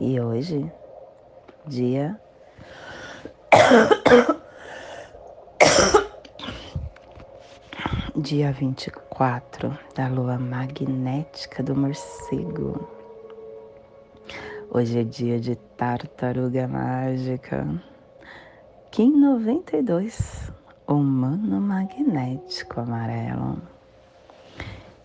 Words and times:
E 0.00 0.20
hoje, 0.20 0.72
dia 1.66 2.20
dia 8.14 8.52
24 8.52 9.76
da 9.96 10.06
lua 10.06 10.38
magnética 10.38 11.64
do 11.64 11.74
morcego. 11.74 12.88
Hoje 14.70 15.00
é 15.00 15.04
dia 15.04 15.40
de 15.40 15.56
tartaruga 15.76 16.68
mágica. 16.68 17.66
Kim 18.92 19.18
92, 19.18 20.52
humano 20.86 21.60
magnético 21.60 22.82
amarelo. 22.82 23.77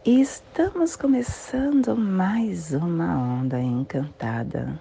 Estamos 0.06 0.98
começando 0.98 1.96
mais 1.96 2.74
uma 2.74 3.18
onda 3.18 3.58
encantada. 3.62 4.78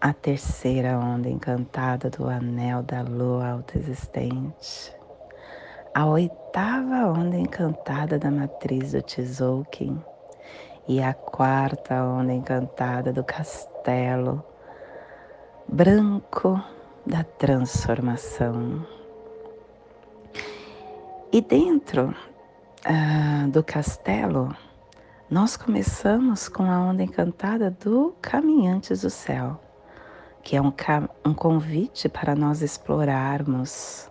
A 0.00 0.12
terceira 0.12 0.98
onda 0.98 1.28
encantada 1.28 2.10
do 2.10 2.28
anel 2.28 2.82
da 2.82 3.02
lua 3.02 3.50
autoexistente. 3.50 4.92
A 5.94 6.04
oitava 6.04 7.06
onda 7.16 7.36
encantada 7.36 8.18
da 8.18 8.28
matriz 8.28 8.90
do 8.90 9.00
Tzolk'in. 9.02 10.02
E 10.88 11.00
a 11.00 11.14
quarta 11.14 12.02
onda 12.02 12.32
encantada 12.32 13.12
do 13.12 13.22
castelo 13.22 14.44
branco 15.68 16.60
da 17.06 17.22
transformação. 17.22 18.84
E 21.30 21.40
dentro 21.40 22.12
ah, 22.84 23.46
do 23.48 23.62
castelo, 23.62 24.54
nós 25.28 25.56
começamos 25.56 26.48
com 26.48 26.62
a 26.62 26.78
onda 26.78 27.02
encantada 27.02 27.70
do 27.70 28.14
Caminhantes 28.22 29.02
do 29.02 29.10
Céu, 29.10 29.60
que 30.42 30.56
é 30.56 30.62
um, 30.62 30.72
um 31.24 31.34
convite 31.34 32.08
para 32.08 32.34
nós 32.34 32.62
explorarmos 32.62 34.10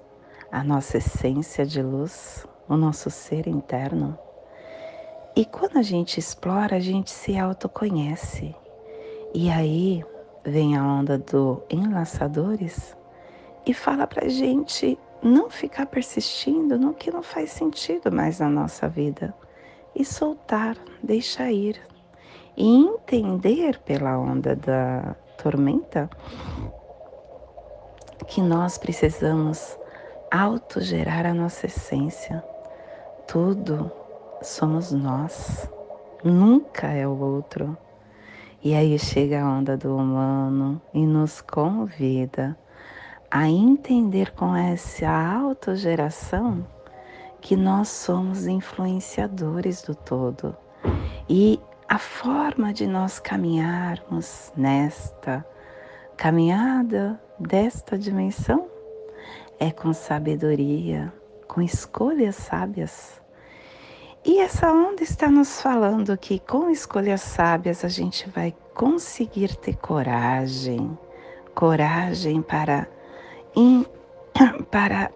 a 0.51 0.63
nossa 0.63 0.97
essência 0.97 1.65
de 1.65 1.81
luz, 1.81 2.45
o 2.67 2.75
nosso 2.75 3.09
ser 3.09 3.47
interno. 3.47 4.17
E 5.35 5.45
quando 5.45 5.77
a 5.77 5.83
gente 5.83 6.19
explora, 6.19 6.75
a 6.75 6.79
gente 6.79 7.11
se 7.11 7.37
autoconhece. 7.37 8.55
E 9.33 9.49
aí 9.49 10.03
vem 10.43 10.75
a 10.75 10.83
onda 10.83 11.17
do 11.17 11.63
enlaçadores 11.69 12.95
e 13.65 13.73
fala 13.73 14.07
pra 14.07 14.27
gente 14.27 14.97
não 15.21 15.49
ficar 15.49 15.85
persistindo 15.87 16.77
no 16.77 16.93
que 16.93 17.11
não 17.11 17.23
faz 17.23 17.51
sentido 17.51 18.11
mais 18.11 18.39
na 18.39 18.49
nossa 18.49 18.87
vida 18.87 19.33
e 19.95 20.05
soltar, 20.05 20.77
deixar 21.01 21.51
ir 21.51 21.81
e 22.55 22.85
entender 22.85 23.79
pela 23.79 24.17
onda 24.17 24.55
da 24.55 25.15
tormenta 25.37 26.09
que 28.27 28.41
nós 28.41 28.77
precisamos 28.77 29.77
autogerar 30.31 31.25
a 31.25 31.33
nossa 31.33 31.65
essência. 31.65 32.43
Tudo 33.27 33.91
somos 34.41 34.91
nós, 34.91 35.69
nunca 36.23 36.87
é 36.87 37.07
o 37.07 37.17
outro. 37.17 37.77
E 38.63 38.73
aí 38.73 38.97
chega 38.97 39.41
a 39.41 39.49
onda 39.49 39.77
do 39.77 39.95
humano 39.95 40.81
e 40.93 41.05
nos 41.05 41.41
convida 41.41 42.57
a 43.29 43.47
entender 43.49 44.31
com 44.31 44.55
essa 44.55 45.09
autogeração 45.09 46.65
que 47.41 47.55
nós 47.55 47.89
somos 47.89 48.47
influenciadores 48.47 49.81
do 49.81 49.93
todo. 49.93 50.55
E 51.29 51.59
a 51.87 51.97
forma 51.97 52.73
de 52.73 52.87
nós 52.87 53.19
caminharmos 53.19 54.51
nesta 54.55 55.45
caminhada 56.15 57.21
desta 57.39 57.97
dimensão 57.97 58.67
é 59.59 59.71
com 59.71 59.93
sabedoria, 59.93 61.13
com 61.47 61.61
escolhas 61.61 62.35
sábias. 62.35 63.21
E 64.25 64.39
essa 64.39 64.71
onda 64.71 65.03
está 65.03 65.29
nos 65.29 65.61
falando 65.61 66.17
que 66.17 66.39
com 66.39 66.69
escolhas 66.69 67.21
sábias 67.21 67.85
a 67.85 67.87
gente 67.87 68.29
vai 68.29 68.53
conseguir 68.73 69.55
ter 69.55 69.75
coragem, 69.77 70.97
coragem 71.55 72.41
para 72.41 72.87
em, 73.57 73.85
para 74.69 75.11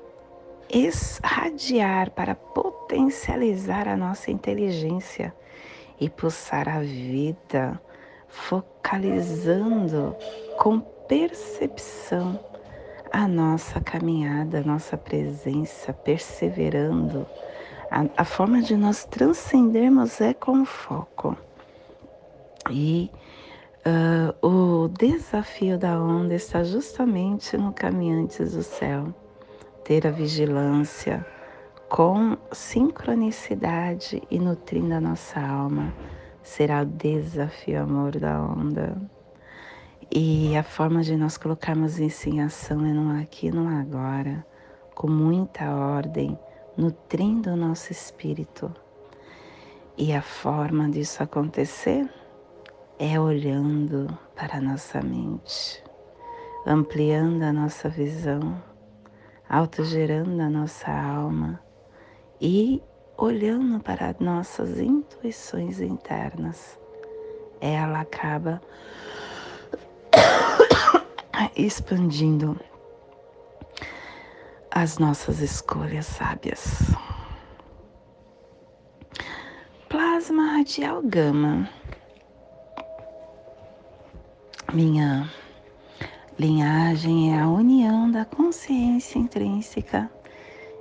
irradiar, 0.67 2.09
para 2.11 2.33
potencializar 2.33 3.87
a 3.87 3.95
nossa 3.95 4.31
inteligência 4.31 5.33
e 5.99 6.09
pulsar 6.09 6.67
a 6.67 6.79
vida, 6.79 7.79
focalizando 8.27 10.15
com 10.57 10.79
percepção 10.79 12.39
a 13.11 13.27
nossa 13.27 13.79
caminhada, 13.79 14.59
a 14.59 14.63
nossa 14.63 14.97
presença, 14.97 15.93
perseverando. 15.93 17.27
A, 17.91 18.05
a 18.21 18.25
forma 18.25 18.61
de 18.61 18.75
nós 18.75 19.03
transcendermos 19.03 20.19
é 20.21 20.33
com 20.33 20.65
foco. 20.65 21.37
E 22.69 23.11
Uh, 23.83 24.47
o 24.47 24.87
desafio 24.89 25.75
da 25.75 25.99
onda 25.99 26.35
está 26.35 26.63
justamente 26.63 27.57
no 27.57 27.73
Caminhantes 27.73 28.53
do 28.53 28.61
Céu. 28.61 29.11
Ter 29.83 30.05
a 30.05 30.11
vigilância 30.11 31.25
com 31.89 32.37
sincronicidade 32.51 34.21
e 34.29 34.37
nutrindo 34.37 34.93
a 34.93 35.01
nossa 35.01 35.39
alma 35.39 35.91
será 36.43 36.83
o 36.83 36.85
desafio 36.85 37.81
amor 37.81 38.19
da 38.19 38.39
onda. 38.39 39.01
E 40.11 40.55
a 40.55 40.61
forma 40.61 41.01
de 41.01 41.17
nós 41.17 41.35
colocarmos 41.35 41.99
isso 41.99 42.29
em 42.29 42.39
ação 42.39 42.85
é 42.85 42.93
no 42.93 43.19
aqui 43.19 43.47
e 43.47 43.51
no 43.51 43.67
agora, 43.67 44.45
com 44.93 45.07
muita 45.07 45.73
ordem, 45.73 46.37
nutrindo 46.77 47.49
o 47.49 47.55
nosso 47.55 47.91
espírito. 47.91 48.71
E 49.97 50.13
a 50.13 50.21
forma 50.21 50.87
disso 50.87 51.23
acontecer 51.23 52.07
é 53.03 53.19
olhando 53.19 54.15
para 54.35 54.57
a 54.57 54.61
nossa 54.61 55.01
mente, 55.01 55.83
ampliando 56.67 57.41
a 57.41 57.51
nossa 57.51 57.89
visão, 57.89 58.61
autogerando 59.49 60.39
a 60.39 60.47
nossa 60.47 60.91
alma 60.91 61.59
e 62.39 62.79
olhando 63.17 63.79
para 63.79 64.15
nossas 64.19 64.79
intuições 64.79 65.81
internas. 65.81 66.79
Ela 67.59 68.01
acaba 68.01 68.61
expandindo 71.57 72.55
as 74.69 74.99
nossas 74.99 75.39
escolhas 75.39 76.05
sábias. 76.05 76.91
Plasma 79.89 80.57
radial 80.57 81.01
gama 81.01 81.80
minha 84.73 85.29
linhagem 86.39 87.35
é 87.35 87.41
a 87.41 87.47
união 87.47 88.09
da 88.09 88.23
consciência 88.23 89.19
intrínseca 89.19 90.09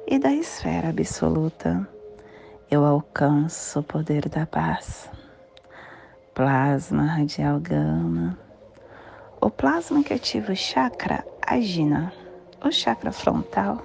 e 0.06 0.16
da 0.16 0.32
esfera 0.32 0.90
absoluta. 0.90 1.88
Eu 2.70 2.84
alcanço 2.84 3.80
o 3.80 3.82
poder 3.82 4.28
da 4.28 4.46
paz. 4.46 5.10
Plasma 6.32 7.02
radial 7.02 7.58
gama. 7.58 8.38
O 9.40 9.50
plasma 9.50 10.04
que 10.04 10.14
ativa 10.14 10.52
o 10.52 10.56
chakra 10.56 11.24
agina, 11.44 12.12
o 12.64 12.70
chakra 12.70 13.10
frontal, 13.10 13.82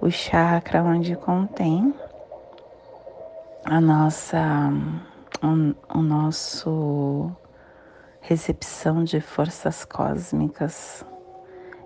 o 0.00 0.10
chakra 0.10 0.84
onde 0.84 1.16
contém 1.16 1.92
a 3.64 3.80
nossa, 3.80 4.70
o, 5.42 5.98
o 5.98 6.02
nosso 6.02 7.34
recepção 8.28 9.04
de 9.04 9.20
forças 9.20 9.84
cósmicas. 9.84 11.06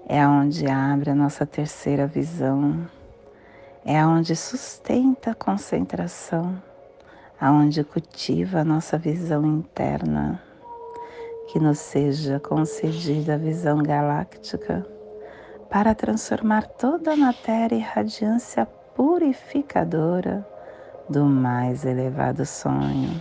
É 0.08 0.26
onde 0.26 0.66
abre 0.66 1.10
a 1.10 1.14
nossa 1.14 1.44
terceira 1.44 2.06
visão. 2.06 2.88
É 3.84 4.04
onde 4.06 4.34
sustenta 4.34 5.32
a 5.32 5.34
concentração, 5.34 6.60
aonde 7.38 7.84
cultiva 7.84 8.60
a 8.60 8.64
nossa 8.64 8.96
visão 8.96 9.44
interna, 9.44 10.42
que 11.48 11.58
nos 11.60 11.78
seja 11.78 12.40
concedida 12.40 13.34
a 13.34 13.38
visão 13.38 13.82
galáctica 13.82 14.86
para 15.68 15.94
transformar 15.94 16.66
toda 16.66 17.12
a 17.12 17.16
matéria 17.16 17.76
em 17.76 17.80
radiância 17.80 18.64
purificadora 18.94 20.46
do 21.06 21.26
mais 21.26 21.84
elevado 21.84 22.46
sonho, 22.46 23.20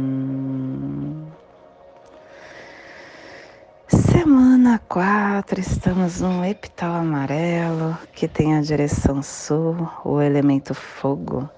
Semana 4.21 4.79
4, 4.87 5.59
estamos 5.59 6.21
no 6.21 6.45
epital 6.45 6.93
amarelo 6.93 7.97
que 8.13 8.27
tem 8.27 8.55
a 8.55 8.61
direção 8.61 9.23
sul, 9.23 9.75
o 10.05 10.21
elemento 10.21 10.75
fogo, 10.75 11.49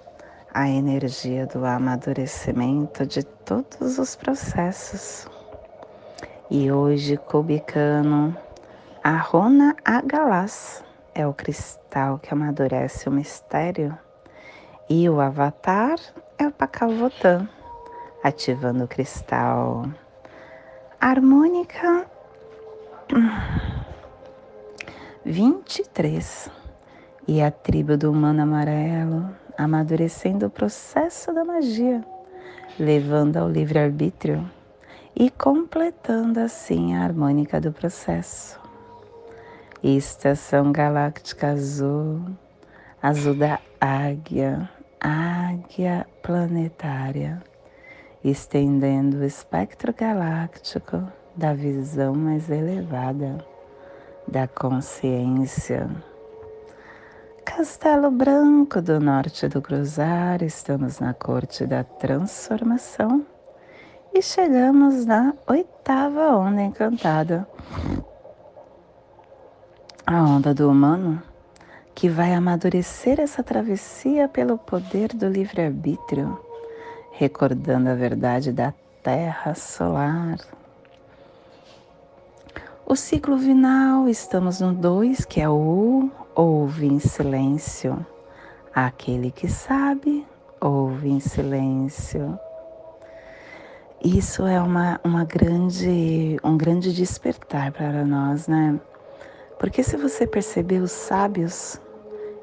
a 0.53 0.69
energia 0.69 1.45
do 1.45 1.65
amadurecimento 1.65 3.05
de 3.05 3.21
todos 3.21 3.99
os 3.99 4.15
processos. 4.15 5.27
E 6.49 6.71
hoje, 6.71 7.17
Kubicano, 7.17 8.33
a 9.03 9.17
Rona 9.17 9.75
Agalás 9.83 10.85
é 11.13 11.27
o 11.27 11.33
cristal 11.33 12.17
que 12.17 12.33
amadurece 12.33 13.09
o 13.09 13.11
mistério 13.11 13.93
e 14.89 15.09
o 15.09 15.19
avatar 15.19 15.99
é 16.39 16.47
o 16.47 16.51
Pakavotan, 16.51 17.45
ativando 18.23 18.85
o 18.85 18.87
cristal 18.87 19.83
harmônica 21.01 22.12
23 25.23 26.49
e 27.27 27.41
a 27.41 27.51
tribo 27.51 27.95
do 27.95 28.11
humano 28.11 28.41
amarelo 28.41 29.29
amadurecendo 29.55 30.47
o 30.47 30.49
processo 30.49 31.31
da 31.31 31.45
magia, 31.45 32.03
levando 32.79 33.37
ao 33.37 33.47
livre-arbítrio 33.47 34.49
e 35.15 35.29
completando 35.29 36.39
assim 36.39 36.95
a 36.95 37.03
harmônica 37.03 37.61
do 37.61 37.71
processo. 37.71 38.59
Estação 39.83 40.71
galáctica 40.71 41.51
azul, 41.51 42.25
azul 43.01 43.35
da 43.35 43.59
águia, 43.79 44.67
águia 44.99 46.07
planetária, 46.23 47.43
estendendo 48.23 49.17
o 49.17 49.23
espectro 49.23 49.93
galáctico 49.93 51.03
da 51.35 51.53
visão 51.53 52.13
mais 52.13 52.49
elevada 52.49 53.43
da 54.27 54.47
consciência. 54.47 55.89
Castelo 57.43 58.09
Branco 58.09 58.81
do 58.81 58.99
norte 58.99 59.47
do 59.47 59.61
Cruzar, 59.61 60.41
estamos 60.43 60.99
na 60.99 61.13
corte 61.13 61.65
da 61.65 61.83
transformação 61.83 63.25
e 64.13 64.21
chegamos 64.21 65.05
na 65.05 65.33
oitava 65.47 66.35
onda 66.35 66.61
encantada. 66.61 67.47
A 70.05 70.21
onda 70.21 70.53
do 70.53 70.69
humano 70.69 71.21
que 71.95 72.09
vai 72.09 72.33
amadurecer 72.33 73.19
essa 73.19 73.43
travessia 73.43 74.27
pelo 74.27 74.57
poder 74.57 75.09
do 75.09 75.27
livre-arbítrio, 75.27 76.39
recordando 77.11 77.89
a 77.89 77.95
verdade 77.95 78.51
da 78.51 78.73
Terra 79.03 79.53
solar. 79.53 80.37
O 82.85 82.97
ciclo 82.97 83.37
vinal, 83.37 84.09
estamos 84.09 84.59
no 84.59 84.73
2, 84.73 85.23
que 85.23 85.39
é 85.39 85.47
o 85.47 86.09
ouve 86.35 86.85
em 86.85 86.99
silêncio. 86.99 88.05
Aquele 88.75 89.31
que 89.31 89.47
sabe, 89.47 90.27
ouve 90.59 91.09
em 91.09 91.19
silêncio. 91.21 92.37
Isso 94.03 94.45
é 94.45 94.61
uma, 94.61 94.99
uma 95.01 95.23
grande, 95.23 96.37
um 96.43 96.57
grande 96.57 96.93
despertar 96.93 97.71
para 97.71 98.03
nós, 98.03 98.49
né? 98.49 98.77
Porque 99.57 99.81
se 99.81 99.95
você 99.95 100.27
perceber 100.27 100.79
os 100.79 100.91
sábios, 100.91 101.79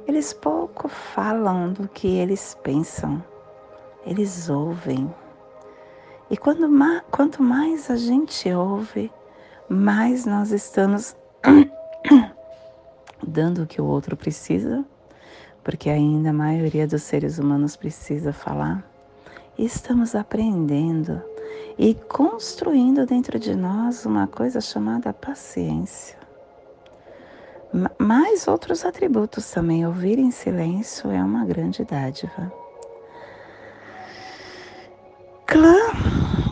eles 0.08 0.32
pouco 0.32 0.88
falam 0.88 1.70
do 1.70 1.86
que 1.86 2.08
eles 2.16 2.56
pensam, 2.62 3.22
eles 4.06 4.48
ouvem. 4.48 5.14
E 6.30 6.36
quando, 6.38 6.66
quanto 7.10 7.42
mais 7.42 7.90
a 7.90 7.96
gente 7.96 8.50
ouve, 8.50 9.12
mais 9.70 10.26
nós 10.26 10.50
estamos 10.50 11.16
dando 13.24 13.62
o 13.62 13.66
que 13.66 13.80
o 13.80 13.84
outro 13.84 14.16
precisa, 14.16 14.84
porque 15.62 15.88
ainda 15.88 16.30
a 16.30 16.32
maioria 16.32 16.88
dos 16.88 17.04
seres 17.04 17.38
humanos 17.38 17.76
precisa 17.76 18.32
falar. 18.32 18.84
Estamos 19.56 20.16
aprendendo 20.16 21.22
e 21.78 21.94
construindo 21.94 23.06
dentro 23.06 23.38
de 23.38 23.54
nós 23.54 24.04
uma 24.04 24.26
coisa 24.26 24.60
chamada 24.60 25.12
paciência. 25.12 26.18
Mais 27.96 28.48
outros 28.48 28.84
atributos 28.84 29.48
também. 29.52 29.86
Ouvir 29.86 30.18
em 30.18 30.32
silêncio 30.32 31.12
é 31.12 31.22
uma 31.22 31.44
grande 31.44 31.84
dádiva. 31.84 32.52
Clã 35.46 35.76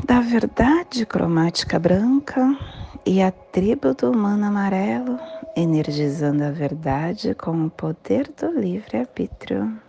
da 0.07 0.21
verdade 0.21 1.05
cromática 1.05 1.79
branca 1.81 2.57
e 3.05 3.23
a 3.23 3.31
tribo 3.31 3.95
do 3.95 4.11
humano 4.11 4.47
amarelo, 4.47 5.19
energizando 5.57 6.45
a 6.45 6.51
verdade 6.51 7.35
com 7.35 7.67
o 7.67 7.71
poder 7.71 8.29
do 8.29 8.51
livre-arbítrio. 8.59 9.81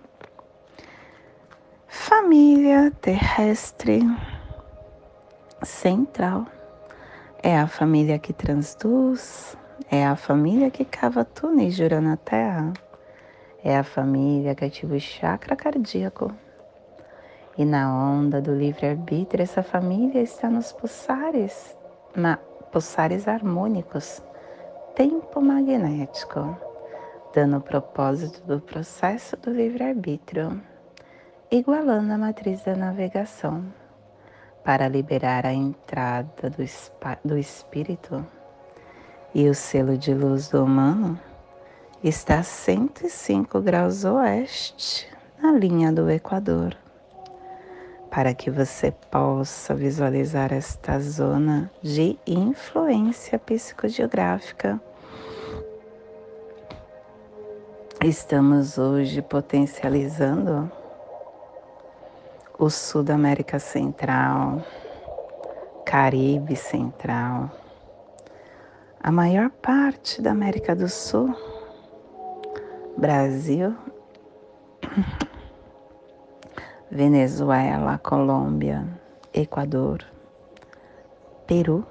Família 1.88 2.92
terrestre 3.01 4.01
central 5.63 6.46
é 7.42 7.58
a 7.58 7.68
família 7.68 8.20
que 8.20 8.34
transduz, 8.34 9.58
é 9.89 10.06
a 10.06 10.16
família 10.16 10.70
que 10.70 10.86
cava 10.86 11.24
túneis 11.24 11.75
jura 11.75 12.00
na 12.01 12.18
terra, 12.18 12.74
é 13.63 13.78
a 13.78 13.84
família 13.84 14.56
que 14.56 14.66
ativa 14.66 14.96
o 14.96 15.00
chakra 15.00 15.56
cardíaco. 15.56 16.32
E 17.58 17.66
na 17.66 17.94
onda 17.94 18.42
do 18.42 18.56
livre-arbítrio, 18.56 19.44
essa 19.44 19.62
família 19.62 20.22
está 20.22 20.50
nos 20.50 20.72
pulsares, 20.72 21.78
na, 22.16 22.39
pulsares 22.71 23.27
harmônicos, 23.27 24.21
tempo 24.95 25.41
magnético, 25.41 26.57
dando 27.33 27.57
o 27.57 27.61
propósito 27.61 28.41
do 28.45 28.59
processo 28.59 29.38
do 29.38 29.51
livre-arbítrio, 29.51 30.61
igualando 31.51 32.13
a 32.13 32.17
matriz 32.17 32.63
da 32.63 32.75
navegação 32.75 33.65
para 34.63 34.88
liberar 34.88 35.45
a 35.45 35.53
entrada 35.53 36.49
do, 36.49 36.63
do 37.25 37.38
espírito 37.38 38.25
e 39.33 39.47
o 39.47 39.53
selo 39.53 39.97
de 39.97 40.13
luz 40.13 40.49
do 40.49 40.63
humano 40.63 41.19
está 42.03 42.39
a 42.39 42.43
105 42.43 43.61
graus 43.61 44.03
oeste 44.05 45.07
na 45.41 45.51
linha 45.51 45.91
do 45.91 46.09
Equador. 46.09 46.75
Para 48.12 48.34
que 48.34 48.50
você 48.50 48.92
possa 49.12 49.75
visualizar 49.75 50.51
esta 50.51 51.00
zona 51.00 51.72
de 51.82 52.18
influência 52.25 53.38
psicogeográfica, 53.38 54.82
estamos 58.04 58.78
hoje 58.80 59.22
potencializando 59.22 60.72
o 62.58 62.70
Sul 62.70 63.04
da 63.04 63.13
América 63.13 63.60
Central, 63.60 64.63
Caribe 65.86 66.56
Central, 66.56 67.51
a 69.01 69.12
maior 69.12 69.50
parte 69.50 70.22
da 70.22 70.32
América 70.32 70.75
do 70.75 70.89
Sul, 70.89 71.34
Brasil, 72.98 73.75
Venezuela, 76.91 78.00
Colômbia, 78.00 78.84
Equador, 79.31 80.03
Peru. 81.46 81.86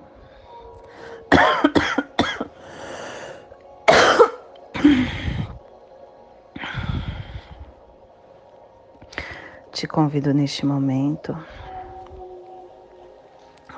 Te 9.70 9.86
convido 9.86 10.34
neste 10.34 10.66
momento 10.66 11.38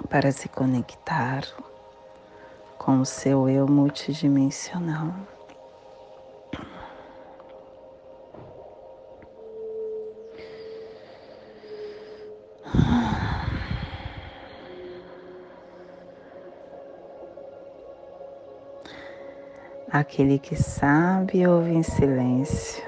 para 0.08 0.32
se 0.32 0.48
conectar 0.48 1.44
com 2.78 2.98
o 3.00 3.04
seu 3.04 3.46
eu 3.46 3.68
multidimensional. 3.68 5.12
Aquele 19.92 20.38
que 20.38 20.54
sabe 20.54 21.44
ouve 21.48 21.72
em 21.72 21.82
silêncio. 21.82 22.80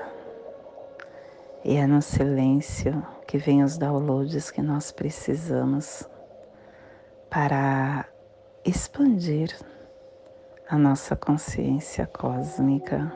E 1.65 1.75
é 1.75 1.85
no 1.85 2.01
silêncio 2.01 3.05
que 3.27 3.39
vem 3.39 3.65
os 3.65 3.77
downloads 3.77 4.53
que 4.53 4.63
nós 4.63 4.93
precisamos 4.93 6.09
para 7.29 8.07
expandir 8.65 9.53
a 10.69 10.79
nossa 10.79 11.17
consciência 11.17 12.07
cósmica. 12.07 13.13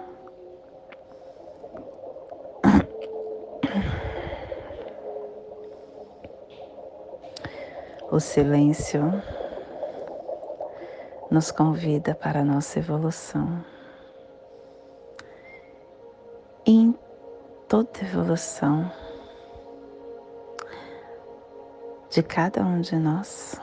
O 8.11 8.19
silêncio 8.19 9.23
nos 11.31 11.53
convida 11.53 12.17
para 12.17 12.41
a 12.41 12.45
nossa 12.45 12.81
evolução. 12.81 13.76
Toda 17.69 18.01
evolução 18.01 18.91
de 22.09 22.23
cada 22.23 22.63
um 22.63 22.81
de 22.81 22.97
nós, 22.97 23.61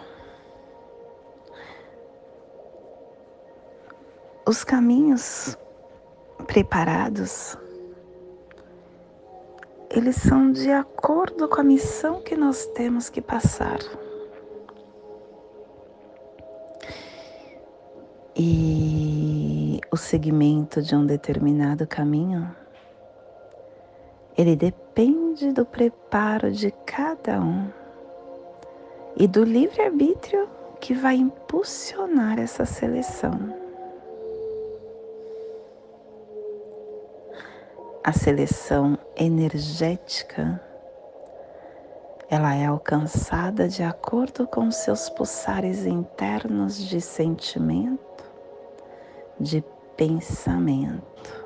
os 4.46 4.64
caminhos 4.64 5.58
preparados, 6.46 7.58
eles 9.90 10.18
são 10.18 10.52
de 10.52 10.70
acordo 10.70 11.48
com 11.48 11.62
a 11.62 11.64
missão 11.64 12.22
que 12.22 12.36
nós 12.36 12.66
temos 12.68 13.10
que 13.10 13.22
passar. 13.22 13.80
E 18.36 19.80
o 19.92 19.96
segmento 19.96 20.82
de 20.82 20.96
um 20.96 21.06
determinado 21.06 21.88
caminho, 21.88 22.54
ele 24.38 24.56
depende 24.56 25.52
do 25.52 25.66
preparo 25.66 26.52
de 26.52 26.72
cada 26.86 27.40
um 27.40 27.70
e 29.16 29.28
do 29.28 29.44
livre-arbítrio 29.44 30.50
que 30.80 30.94
vai 30.94 31.16
impulsionar 31.16 32.40
essa 32.40 32.66
seleção. 32.66 33.64
a 38.04 38.12
seleção 38.12 38.98
energética 39.16 40.62
ela 42.30 42.54
é 42.54 42.66
alcançada 42.66 43.68
de 43.70 43.82
acordo 43.82 44.46
com 44.46 44.70
seus 44.72 45.10
pulsares 45.10 45.86
internos 45.86 46.78
de 46.78 47.00
sentimento, 47.00 48.24
de 49.40 49.64
pensamento. 49.96 51.43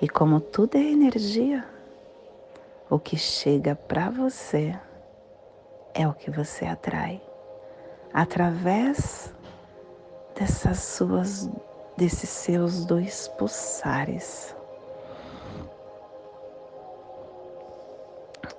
E 0.00 0.08
como 0.08 0.40
tudo 0.40 0.76
é 0.76 0.82
energia, 0.82 1.64
o 2.88 2.98
que 2.98 3.16
chega 3.16 3.74
para 3.74 4.10
você 4.10 4.78
é 5.94 6.06
o 6.06 6.14
que 6.14 6.30
você 6.30 6.66
atrai 6.66 7.20
através 8.12 9.34
dessas 10.34 10.78
suas 10.78 11.48
desses 11.96 12.30
seus 12.30 12.84
dois 12.84 13.26
pulsares. 13.36 14.56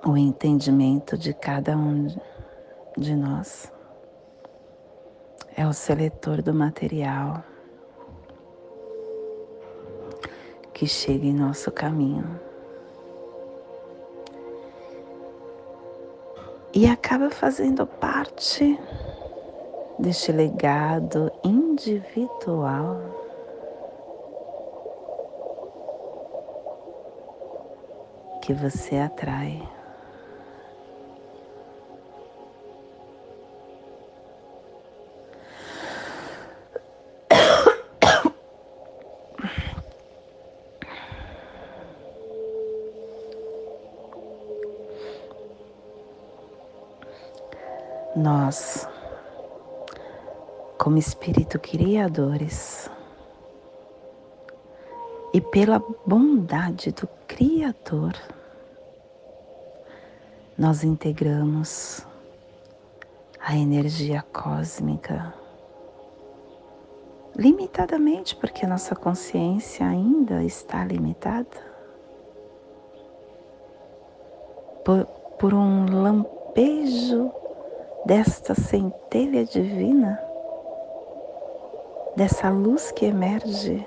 o 0.05 0.17
entendimento 0.17 1.17
de 1.17 1.33
cada 1.33 1.77
um 1.77 2.07
de 2.97 3.15
nós. 3.15 3.71
É 5.55 5.67
o 5.67 5.73
seletor 5.73 6.41
do 6.41 6.53
material 6.53 7.43
que 10.79 10.87
chega 10.87 11.25
em 11.25 11.33
nosso 11.33 11.69
caminho. 11.73 12.39
E 16.73 16.87
acaba 16.87 17.29
fazendo 17.29 17.85
parte 17.85 18.79
deste 19.99 20.31
legado 20.31 21.29
individual 21.43 23.01
que 28.41 28.53
você 28.53 28.99
atrai. 28.99 29.78
Nós, 48.19 48.87
como 50.77 50.97
espírito 50.97 51.57
criadores, 51.57 52.91
e 55.33 55.39
pela 55.39 55.79
bondade 56.05 56.91
do 56.91 57.07
Criador, 57.27 58.13
nós 60.57 60.83
integramos 60.83 62.05
a 63.39 63.55
energia 63.55 64.21
cósmica 64.33 65.33
limitadamente, 67.35 68.35
porque 68.35 68.67
nossa 68.67 68.95
consciência 68.95 69.87
ainda 69.87 70.43
está 70.43 70.83
limitada 70.83 71.47
por, 74.83 75.05
por 75.37 75.53
um 75.53 75.85
lampejo 76.01 77.38
desta 78.09 78.55
centelha 78.55 79.45
divina, 79.45 80.19
dessa 82.15 82.49
luz 82.49 82.91
que 82.91 83.05
emerge. 83.05 83.85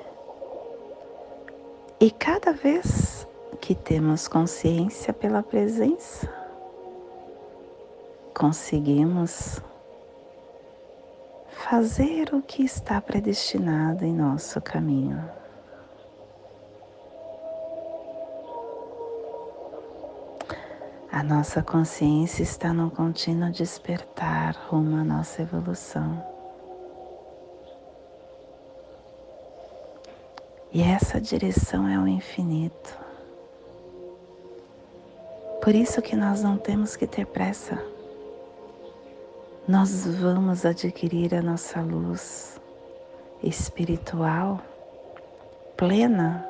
E 1.98 2.08
cada 2.08 2.52
vez 2.52 3.26
que 3.60 3.74
temos 3.74 4.28
consciência 4.28 5.12
pela 5.12 5.42
presença, 5.42 6.32
conseguimos 8.32 9.60
fazer 11.48 12.32
o 12.32 12.40
que 12.40 12.62
está 12.62 13.00
predestinado 13.00 14.04
em 14.04 14.14
nosso 14.14 14.60
caminho. 14.60 15.41
A 21.12 21.22
nossa 21.22 21.62
consciência 21.62 22.42
está 22.42 22.72
num 22.72 22.88
contínuo 22.88 23.50
despertar 23.50 24.56
rumo 24.70 24.96
à 24.96 25.04
nossa 25.04 25.42
evolução. 25.42 26.24
E 30.72 30.80
essa 30.80 31.20
direção 31.20 31.86
é 31.86 31.98
o 31.98 32.08
infinito. 32.08 32.98
Por 35.60 35.74
isso 35.74 36.00
que 36.00 36.16
nós 36.16 36.42
não 36.42 36.56
temos 36.56 36.96
que 36.96 37.06
ter 37.06 37.26
pressa. 37.26 37.78
Nós 39.68 40.06
vamos 40.06 40.64
adquirir 40.64 41.34
a 41.34 41.42
nossa 41.42 41.82
luz 41.82 42.58
espiritual 43.42 44.62
plena, 45.76 46.48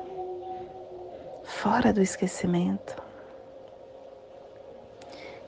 fora 1.43 1.91
do 1.91 2.01
esquecimento 2.01 3.02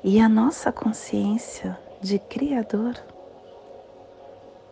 e 0.08 0.20
a 0.20 0.30
nossa 0.30 0.72
consciência 0.72 1.76
de 2.00 2.20
Criador 2.20 2.94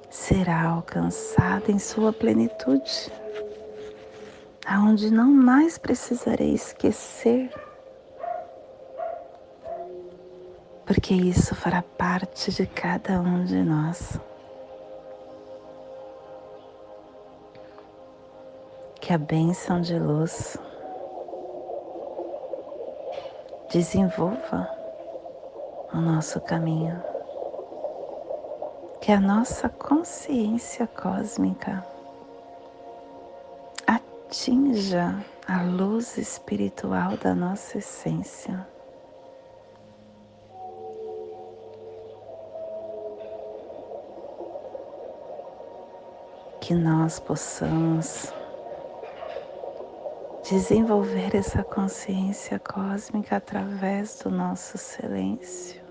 será 0.08 0.62
alcançada 0.62 1.72
em 1.72 1.80
sua 1.80 2.14
plenitude, 2.14 3.12
aonde 4.64 5.10
não 5.10 5.32
mais 5.32 5.80
precisarei 5.80 6.54
esquecer, 6.54 7.52
porque 10.86 11.16
isso 11.16 11.56
fará 11.56 11.82
parte 11.82 12.52
de 12.52 12.68
cada 12.68 13.20
um 13.20 13.44
de 13.44 13.64
nós. 13.64 14.20
Que 19.02 19.12
a 19.12 19.18
bênção 19.18 19.82
de 19.82 19.98
luz 19.98 20.60
desenvolva 23.72 24.73
o 25.94 25.98
nosso 25.98 26.42
caminho. 26.42 27.02
que 29.04 29.12
a 29.12 29.20
nossa 29.20 29.68
consciência 29.68 30.88
cósmica 30.88 31.86
atinja 33.86 35.14
a 35.46 35.62
luz 35.62 36.18
espiritual 36.18 37.18
da 37.18 37.36
nossa 37.36 37.80
essência. 37.80 38.66
Que 46.62 46.74
nós 46.74 47.20
possamos 47.20 48.34
desenvolver 50.50 51.36
essa 51.36 51.62
consciência 51.62 52.58
cósmica 52.58 53.36
através 53.36 54.20
do 54.20 54.32
nosso 54.32 54.78
silêncio. 54.78 55.83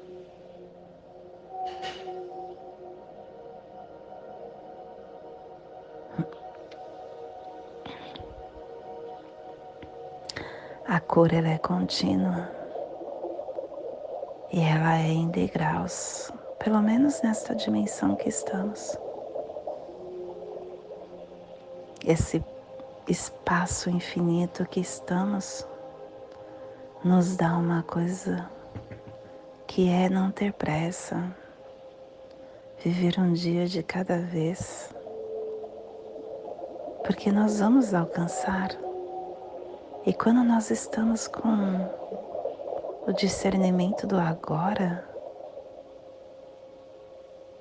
Cor 11.23 11.33
ela 11.33 11.50
é 11.50 11.59
contínua 11.59 12.50
e 14.52 14.61
ela 14.61 14.99
é 14.99 15.07
em 15.07 15.29
degraus, 15.29 16.33
pelo 16.59 16.83
menos 16.83 17.23
nesta 17.23 17.55
dimensão 17.55 18.17
que 18.17 18.29
estamos. 18.29 18.99
Esse 22.05 22.45
espaço 23.07 23.88
infinito 23.88 24.67
que 24.67 24.81
estamos 24.81 25.64
nos 27.05 27.37
dá 27.37 27.57
uma 27.57 27.85
coisa 27.85 28.50
que 29.69 29.88
é 29.88 30.09
não 30.09 30.33
ter 30.33 30.52
pressa, 30.52 31.33
viver 32.83 33.21
um 33.21 33.33
dia 33.33 33.69
de 33.69 33.81
cada 33.85 34.19
vez, 34.19 34.93
porque 37.05 37.31
nós 37.31 37.61
vamos 37.61 37.95
alcançar 37.95 38.76
e 40.05 40.13
quando 40.13 40.43
nós 40.43 40.69
estamos 40.71 41.29
com 41.29 41.89
o 43.07 43.13
discernimento 43.13 44.05
do 44.05 44.19
agora, 44.19 45.09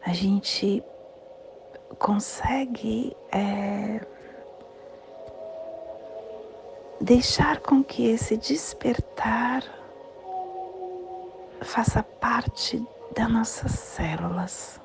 a 0.04 0.12
gente 0.12 0.84
consegue 2.00 3.16
é, 3.32 4.02
deixar 7.00 7.60
com 7.60 7.84
que 7.84 8.08
esse 8.08 8.36
despertar 8.36 9.64
faça 11.62 12.02
parte 12.02 12.84
das 13.16 13.32
nossas 13.32 13.72
células, 13.72 14.82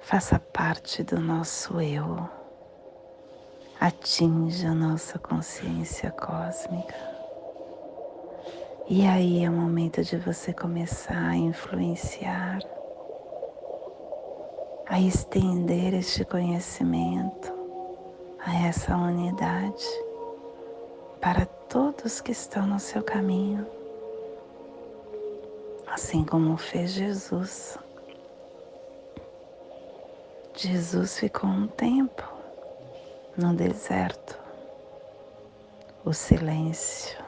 faça 0.00 0.38
parte 0.38 1.02
do 1.02 1.18
nosso 1.18 1.80
eu 1.80 2.43
atinja 3.80 4.70
a 4.70 4.74
nossa 4.74 5.18
consciência 5.18 6.10
cósmica. 6.10 6.94
E 8.88 9.06
aí 9.06 9.44
é 9.44 9.48
o 9.48 9.52
momento 9.52 10.02
de 10.02 10.16
você 10.16 10.52
começar 10.52 11.28
a 11.30 11.36
influenciar, 11.36 12.60
a 14.86 15.00
estender 15.00 15.94
este 15.94 16.24
conhecimento 16.24 17.52
a 18.38 18.66
essa 18.66 18.94
unidade 18.96 19.86
para 21.20 21.46
todos 21.46 22.20
que 22.20 22.32
estão 22.32 22.66
no 22.66 22.78
seu 22.78 23.02
caminho, 23.02 23.66
assim 25.86 26.22
como 26.22 26.56
fez 26.58 26.92
Jesus. 26.92 27.78
Jesus 30.54 31.18
ficou 31.18 31.48
um 31.48 31.66
tempo 31.66 32.33
no 33.36 33.52
deserto, 33.52 34.38
o 36.04 36.12
silêncio. 36.12 37.18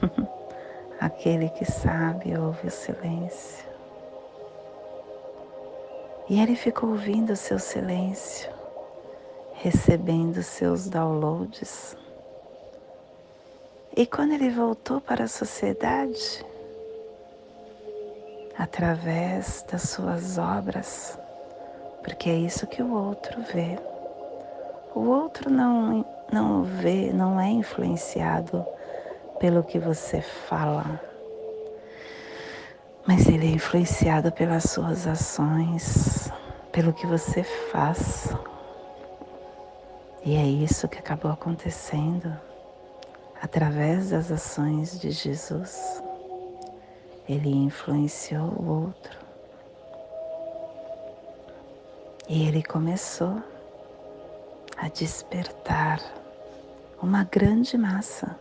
Aquele 1.00 1.48
que 1.48 1.64
sabe 1.64 2.36
ouve 2.36 2.68
o 2.68 2.70
silêncio. 2.70 3.66
E 6.28 6.40
ele 6.40 6.54
ficou 6.54 6.90
ouvindo 6.90 7.32
o 7.32 7.36
seu 7.36 7.58
silêncio, 7.58 8.52
recebendo 9.54 10.42
seus 10.42 10.88
downloads. 10.88 11.96
E 13.96 14.06
quando 14.06 14.32
ele 14.32 14.50
voltou 14.50 15.00
para 15.00 15.24
a 15.24 15.28
sociedade, 15.28 16.44
através 18.56 19.64
das 19.70 19.82
suas 19.82 20.38
obras, 20.38 21.18
porque 22.04 22.30
é 22.30 22.36
isso 22.36 22.66
que 22.66 22.82
o 22.82 22.94
outro 22.94 23.42
vê 23.52 23.78
o 24.94 25.00
outro 25.00 25.50
não, 25.50 26.04
não 26.30 26.62
vê, 26.62 27.12
não 27.12 27.40
é 27.40 27.48
influenciado 27.48 28.64
pelo 29.38 29.62
que 29.62 29.78
você 29.78 30.20
fala, 30.20 31.00
mas 33.06 33.26
ele 33.26 33.46
é 33.46 33.50
influenciado 33.50 34.30
pelas 34.30 34.64
suas 34.64 35.06
ações, 35.06 36.30
pelo 36.70 36.92
que 36.92 37.06
você 37.06 37.42
faz. 37.42 38.34
E 40.24 40.36
é 40.36 40.46
isso 40.46 40.88
que 40.88 40.98
acabou 40.98 41.32
acontecendo 41.32 42.32
através 43.40 44.10
das 44.10 44.30
ações 44.30 45.00
de 45.00 45.10
Jesus. 45.10 46.02
Ele 47.28 47.50
influenciou 47.50 48.52
o 48.56 48.84
outro. 48.84 49.18
E 52.28 52.46
ele 52.46 52.62
começou 52.62 53.42
a 54.82 54.88
despertar 54.88 56.02
uma 57.00 57.22
grande 57.22 57.78
massa 57.78 58.36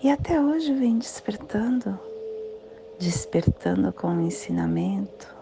e 0.00 0.08
até 0.08 0.40
hoje 0.40 0.72
vem 0.72 0.96
despertando, 0.98 1.98
despertando 2.96 3.92
com 3.92 4.06
o 4.06 4.20
ensinamento, 4.20 5.34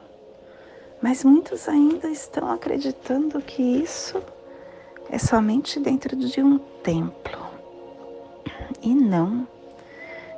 mas 1.03 1.23
muitos 1.23 1.69
ainda 1.69 2.09
estão 2.09 2.51
acreditando 2.51 3.43
que 3.43 3.61
isso 3.61 4.23
é 5.11 5.19
somente 5.19 5.79
dentro 5.79 6.17
de 6.17 6.43
um 6.43 6.57
templo. 6.83 7.47
E 8.81 8.95
não. 8.95 9.47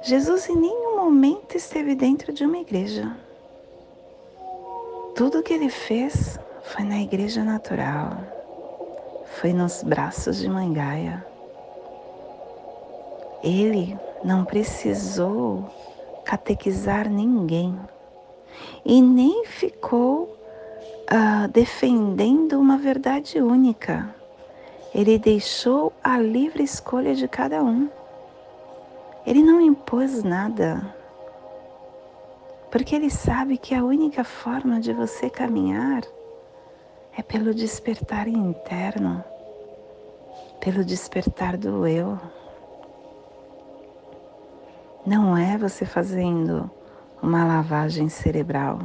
Jesus 0.03 0.49
em 0.49 0.57
nenhum 0.57 0.97
momento 0.97 1.57
esteve 1.57 1.95
dentro 1.95 2.33
de 2.33 2.45
uma 2.45 2.59
igreja. 2.59 3.17
Tudo 5.15 5.41
que 5.41 5.55
ele 5.55 5.71
fez 5.71 6.37
foi 6.65 6.85
na 6.85 7.01
igreja 7.01 7.45
natural 7.45 8.38
foi 9.41 9.53
nos 9.53 9.85
braços 9.85 10.39
de 10.39 10.49
Mãe 10.49 10.73
Gaia. 10.73 11.25
Ele 13.41 13.97
não 14.25 14.45
precisou 14.45 15.71
catequizar 16.25 17.09
ninguém 17.09 17.79
e 18.85 19.01
nem 19.01 19.45
ficou 19.45 20.25
uh, 20.25 21.47
defendendo 21.53 22.59
uma 22.59 22.77
verdade 22.77 23.41
única. 23.41 24.13
Ele 24.93 25.17
deixou 25.21 25.93
a 26.03 26.19
livre 26.19 26.65
escolha 26.65 27.15
de 27.15 27.29
cada 27.29 27.63
um. 27.63 27.89
Ele 29.25 29.41
não 29.41 29.61
impôs 29.61 30.25
nada, 30.25 30.83
porque 32.73 32.97
ele 32.97 33.11
sabe 33.11 33.57
que 33.57 33.73
a 33.73 33.85
única 33.85 34.25
forma 34.25 34.81
de 34.81 34.93
você 34.93 35.31
caminhar 35.31 36.03
é 37.19 37.23
pelo 37.23 37.53
despertar 37.53 38.29
interno, 38.29 39.25
pelo 40.61 40.85
despertar 40.85 41.57
do 41.57 41.85
eu. 41.85 42.17
Não 45.05 45.37
é 45.37 45.59
você 45.59 45.85
fazendo 45.85 46.71
uma 47.21 47.45
lavagem 47.45 48.09
cerebral, 48.09 48.83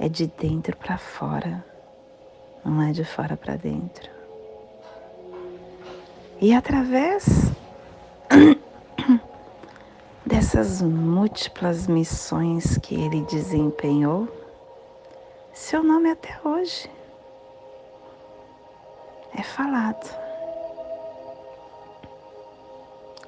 é 0.00 0.08
de 0.08 0.26
dentro 0.26 0.76
para 0.76 0.98
fora, 0.98 1.64
não 2.64 2.82
é 2.82 2.90
de 2.90 3.04
fora 3.04 3.36
para 3.36 3.54
dentro. 3.54 4.10
E 6.40 6.52
através 6.52 7.52
dessas 10.26 10.82
múltiplas 10.82 11.86
missões 11.86 12.76
que 12.78 12.96
ele 12.96 13.20
desempenhou, 13.26 14.26
seu 15.52 15.84
nome 15.84 16.10
até 16.10 16.36
hoje 16.44 16.97
é 19.34 19.42
falado. 19.42 20.08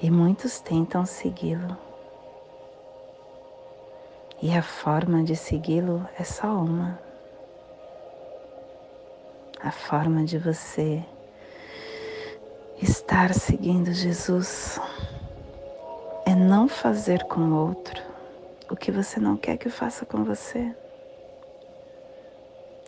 E 0.00 0.10
muitos 0.10 0.60
tentam 0.60 1.04
segui-lo. 1.04 1.76
E 4.42 4.56
a 4.56 4.62
forma 4.62 5.22
de 5.22 5.36
segui-lo 5.36 6.08
é 6.18 6.24
só 6.24 6.48
uma. 6.48 6.98
A 9.62 9.70
forma 9.70 10.24
de 10.24 10.38
você 10.38 11.04
estar 12.80 13.34
seguindo 13.34 13.92
Jesus 13.92 14.80
é 16.24 16.34
não 16.34 16.66
fazer 16.66 17.24
com 17.24 17.40
o 17.40 17.68
outro 17.68 18.02
o 18.70 18.76
que 18.76 18.90
você 18.90 19.20
não 19.20 19.36
quer 19.36 19.58
que 19.58 19.68
faça 19.68 20.06
com 20.06 20.24
você. 20.24 20.74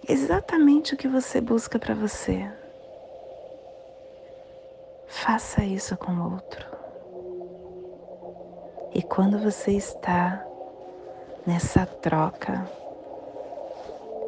exatamente 0.09 0.95
o 0.95 0.97
que 0.97 1.07
você 1.09 1.41
busca 1.41 1.79
para 1.79 1.95
você. 1.95 2.51
Faça 5.13 5.63
isso 5.63 5.97
com 5.97 6.11
o 6.11 6.33
outro. 6.33 6.67
E 8.95 9.03
quando 9.03 9.39
você 9.39 9.73
está 9.73 10.45
nessa 11.47 11.85
troca, 11.87 12.67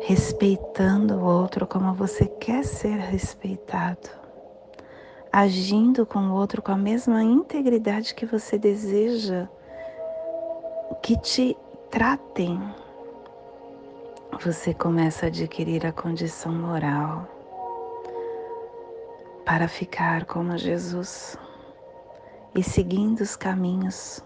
respeitando 0.02 1.14
o 1.14 1.24
outro 1.24 1.66
como 1.66 1.92
você 1.94 2.26
quer 2.26 2.64
ser 2.64 2.96
respeitado, 2.98 4.10
agindo 5.32 6.04
com 6.04 6.28
o 6.28 6.34
outro 6.34 6.62
com 6.62 6.72
a 6.72 6.76
mesma 6.76 7.24
integridade 7.24 8.14
que 8.14 8.26
você 8.26 8.58
deseja 8.58 9.48
que 11.02 11.18
te 11.18 11.56
tratem, 11.90 12.60
você 14.40 14.72
começa 14.74 15.26
a 15.26 15.28
adquirir 15.28 15.86
a 15.86 15.92
condição 15.92 16.52
moral 16.52 17.33
para 19.44 19.68
ficar 19.68 20.24
como 20.24 20.56
Jesus 20.56 21.36
e 22.54 22.62
seguindo 22.62 23.20
os 23.20 23.36
caminhos 23.36 24.24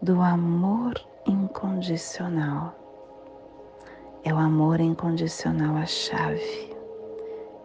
do 0.00 0.20
amor 0.20 0.94
incondicional. 1.26 2.74
É 4.24 4.32
o 4.32 4.38
amor 4.38 4.80
incondicional 4.80 5.76
a 5.76 5.86
chave 5.86 6.74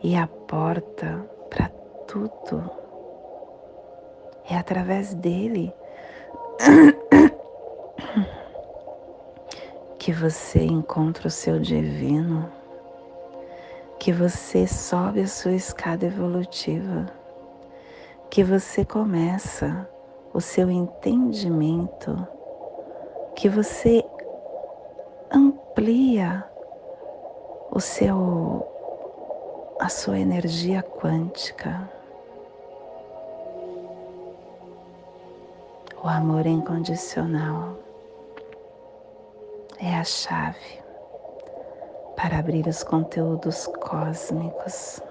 e 0.04 0.16
a 0.16 0.28
porta 0.28 1.26
para 1.50 1.70
tudo. 2.08 2.70
É 4.50 4.58
através 4.58 5.14
dele 5.14 5.74
que 9.98 10.12
você 10.12 10.64
encontra 10.64 11.28
o 11.28 11.32
seu 11.32 11.60
divino, 11.60 12.52
que 14.02 14.12
você 14.12 14.66
sobe 14.66 15.22
a 15.22 15.28
sua 15.28 15.52
escada 15.52 16.08
evolutiva, 16.08 17.06
que 18.32 18.44
você 18.44 18.84
começa 18.84 19.88
o 20.34 20.42
seu 20.42 20.72
entendimento, 20.72 22.28
que 23.36 23.48
você 23.48 24.04
amplia 25.32 26.44
o 27.70 27.80
seu 27.80 28.68
a 29.80 29.88
sua 29.88 30.18
energia 30.18 30.82
quântica. 30.82 31.88
O 36.04 36.08
amor 36.08 36.48
incondicional 36.48 37.78
é 39.80 39.96
a 39.96 40.04
chave 40.04 40.81
para 42.22 42.38
abrir 42.38 42.68
os 42.68 42.84
conteúdos 42.84 43.66
cósmicos 43.80 45.02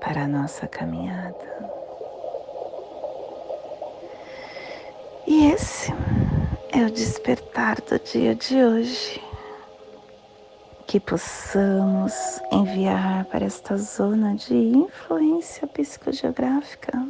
para 0.00 0.22
a 0.22 0.26
nossa 0.26 0.66
caminhada. 0.66 1.70
E 5.26 5.48
esse 5.48 5.92
é 6.72 6.86
o 6.86 6.90
despertar 6.90 7.76
do 7.82 7.98
dia 7.98 8.34
de 8.34 8.64
hoje. 8.64 9.22
Que 10.86 10.98
possamos 10.98 12.40
enviar 12.50 13.26
para 13.26 13.44
esta 13.44 13.76
zona 13.76 14.34
de 14.34 14.54
influência 14.54 15.66
psicogeográfica 15.66 17.06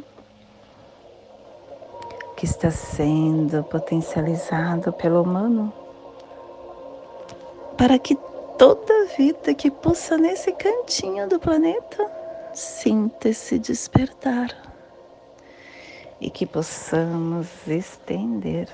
que 2.35 2.45
está 2.45 2.69
sendo 2.69 3.63
potencializado 3.63 4.91
pelo 4.91 5.21
humano 5.21 5.71
para 7.77 7.97
que 7.97 8.17
toda 8.57 9.05
vida 9.17 9.53
que 9.53 9.69
possa 9.71 10.17
nesse 10.17 10.51
cantinho 10.53 11.27
do 11.27 11.39
planeta 11.39 12.11
sinta 12.53 13.29
esse 13.29 13.57
despertar 13.57 14.49
e 16.21 16.29
que 16.29 16.45
possamos 16.45 17.47
estender 17.67 18.69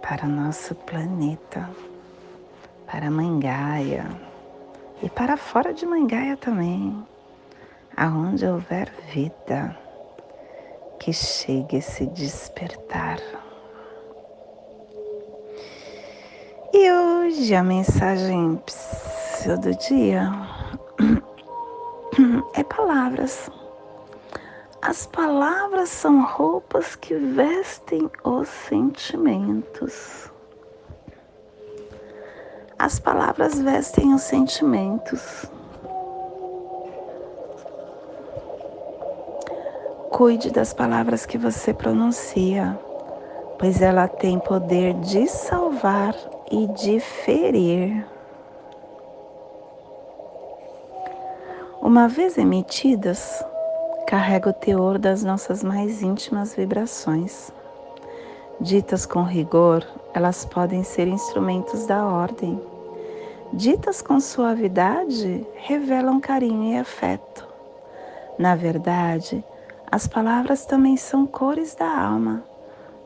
para 0.00 0.26
nosso 0.26 0.74
planeta, 0.74 1.68
para 2.86 3.10
Mangaia 3.10 4.06
e 5.02 5.10
para 5.10 5.36
fora 5.36 5.74
de 5.74 5.84
Mangaia 5.84 6.36
também, 6.36 7.06
aonde 7.96 8.46
houver 8.46 8.90
vida, 9.12 9.76
que 10.98 11.12
chegue 11.12 11.76
esse 11.76 12.06
despertar. 12.06 13.18
E 16.72 16.92
hoje 16.92 17.52
a 17.52 17.64
mensagem 17.64 18.62
do 19.60 19.74
dia 19.74 20.30
é 22.54 22.62
palavras. 22.62 23.50
As 24.80 25.04
palavras 25.06 25.88
são 25.88 26.24
roupas 26.24 26.94
que 26.94 27.16
vestem 27.16 28.08
os 28.22 28.48
sentimentos. 28.48 30.30
As 32.78 33.00
palavras 33.00 33.60
vestem 33.60 34.14
os 34.14 34.22
sentimentos. 34.22 35.46
Cuide 40.10 40.52
das 40.52 40.72
palavras 40.72 41.26
que 41.26 41.36
você 41.36 41.74
pronuncia, 41.74 42.78
pois 43.58 43.82
ela 43.82 44.06
tem 44.06 44.38
poder 44.38 44.94
de 45.00 45.26
salvar 45.26 46.14
e 46.50 46.66
de 46.66 46.98
ferir. 46.98 48.04
Uma 51.80 52.08
vez 52.08 52.36
emitidas, 52.36 53.44
carrega 54.06 54.50
o 54.50 54.52
teor 54.52 54.98
das 54.98 55.22
nossas 55.22 55.62
mais 55.62 56.02
íntimas 56.02 56.54
vibrações. 56.54 57.52
Ditas 58.60 59.06
com 59.06 59.22
rigor, 59.22 59.86
elas 60.12 60.44
podem 60.44 60.82
ser 60.82 61.06
instrumentos 61.06 61.86
da 61.86 62.04
ordem. 62.04 62.60
Ditas 63.52 64.02
com 64.02 64.20
suavidade, 64.20 65.46
revelam 65.54 66.20
carinho 66.20 66.72
e 66.72 66.76
afeto. 66.76 67.46
Na 68.38 68.54
verdade, 68.56 69.42
as 69.90 70.06
palavras 70.06 70.66
também 70.66 70.96
são 70.96 71.26
cores 71.26 71.74
da 71.74 71.88
alma, 71.88 72.44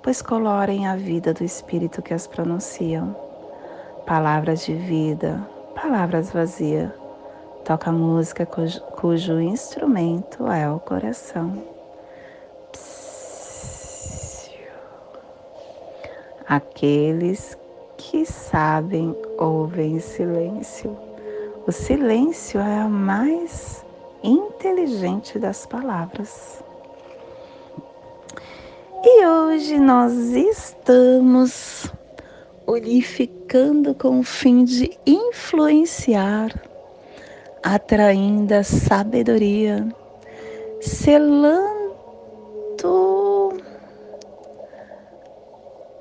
pois 0.02 0.20
colorem 0.20 0.86
a 0.86 0.96
vida 0.96 1.32
do 1.32 1.44
espírito 1.44 2.02
que 2.02 2.12
as 2.12 2.26
pronunciam 2.26 3.23
palavras 4.06 4.64
de 4.64 4.74
vida, 4.74 5.46
palavras 5.74 6.30
vazias. 6.30 6.90
Toca 7.64 7.90
música 7.90 8.44
cujo, 8.44 8.80
cujo 9.00 9.40
instrumento 9.40 10.46
é 10.46 10.70
o 10.70 10.78
coração. 10.78 11.62
Aqueles 16.46 17.56
que 17.96 18.26
sabem 18.26 19.16
ouvem 19.38 19.98
silêncio. 19.98 20.96
O 21.66 21.72
silêncio 21.72 22.60
é 22.60 22.80
a 22.80 22.88
mais 22.88 23.84
inteligente 24.22 25.38
das 25.38 25.64
palavras. 25.64 26.62
E 29.02 29.26
hoje 29.26 29.78
nós 29.78 30.12
estamos 30.12 31.90
unificando 32.66 33.94
com 33.94 34.20
o 34.20 34.22
fim 34.22 34.64
de 34.64 34.90
influenciar, 35.06 36.50
atraindo 37.62 38.54
a 38.54 38.62
sabedoria, 38.62 39.86
selando 40.80 41.74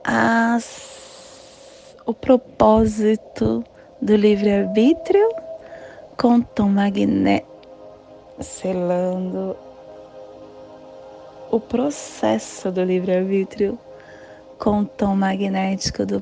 as, 0.04 1.96
o 2.06 2.14
propósito 2.14 3.64
do 4.02 4.16
livre-arbítrio 4.16 5.30
com 6.18 6.42
tom 6.42 6.70
magnético, 6.70 7.52
selando 8.40 9.56
o 11.52 11.60
processo 11.60 12.72
do 12.72 12.84
livre-arbítrio 12.84 13.78
com 14.58 14.86
tom 14.86 15.16
magnético 15.16 16.06
do 16.06 16.22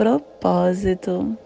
propósito. 0.00 1.36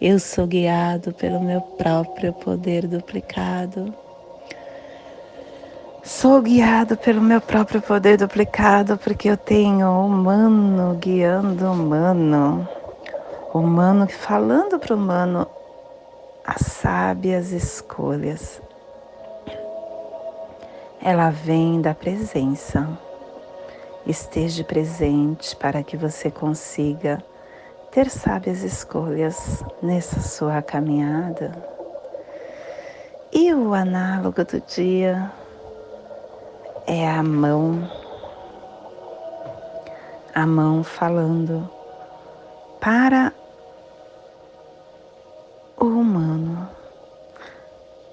Eu 0.00 0.18
sou 0.18 0.46
guiado 0.46 1.12
pelo 1.12 1.38
meu 1.42 1.60
próprio 1.60 2.32
poder 2.32 2.86
duplicado. 2.86 3.94
Sou 6.02 6.40
guiado 6.40 6.96
pelo 6.96 7.20
meu 7.20 7.38
próprio 7.38 7.82
poder 7.82 8.16
duplicado 8.16 8.96
porque 8.96 9.28
eu 9.28 9.36
tenho 9.36 9.90
humano 9.90 10.96
guiando 10.98 11.70
humano. 11.70 12.66
Humano 13.52 14.08
falando 14.08 14.78
para 14.78 14.94
o 14.94 14.96
humano 14.96 15.46
as 16.46 16.62
sábias 16.62 17.52
escolhas. 17.52 18.62
Ela 20.98 21.28
vem 21.28 21.82
da 21.82 21.94
presença. 21.94 22.88
Esteja 24.06 24.64
presente 24.64 25.54
para 25.54 25.82
que 25.82 25.94
você 25.94 26.30
consiga 26.30 27.22
ter 27.92 28.08
sábias 28.08 28.62
escolhas 28.62 29.62
nessa 29.82 30.18
sua 30.18 30.62
caminhada. 30.62 31.52
E 33.30 33.52
o 33.52 33.74
análogo 33.74 34.42
do 34.46 34.60
dia 34.62 35.30
é 36.86 37.06
a 37.06 37.22
mão, 37.22 37.86
a 40.34 40.46
mão 40.46 40.82
falando 40.82 41.68
para 42.80 43.30
o 45.78 45.84
humano. 45.84 46.70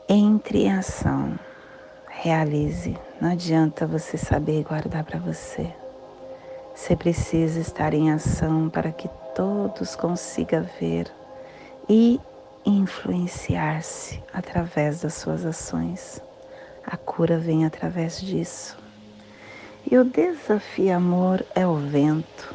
Entre 0.10 0.64
em 0.64 0.74
ação, 0.74 1.40
realize. 2.10 2.98
Não 3.22 3.32
adianta 3.32 3.88
você 3.88 4.18
saber 4.18 4.64
guardar 4.64 5.06
para 5.06 5.20
você. 5.20 5.74
Você 6.76 6.98
precisa 6.98 7.62
estar 7.62 7.94
em 7.94 8.12
ação 8.12 8.70
para 8.70 8.92
que 8.92 9.10
todos 9.40 9.96
consigam 9.96 10.68
ver 10.82 11.10
e 11.88 12.20
influenciar-se 12.66 14.22
através 14.34 15.00
das 15.00 15.14
suas 15.14 15.46
ações. 15.46 16.22
A 16.86 16.98
cura 16.98 17.38
vem 17.38 17.66
através 17.66 18.20
disso. 18.20 18.78
E 19.90 19.98
o 19.98 20.04
desafio 20.04 20.94
amor 20.94 21.46
é 21.56 21.66
o 21.66 21.76
vento. 21.76 22.54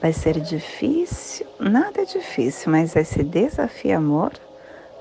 Vai 0.00 0.12
ser 0.12 0.38
difícil, 0.38 1.44
nada 1.58 2.02
é 2.02 2.04
difícil, 2.04 2.70
mas 2.70 2.94
esse 2.94 3.24
desafio 3.24 3.96
amor, 3.96 4.34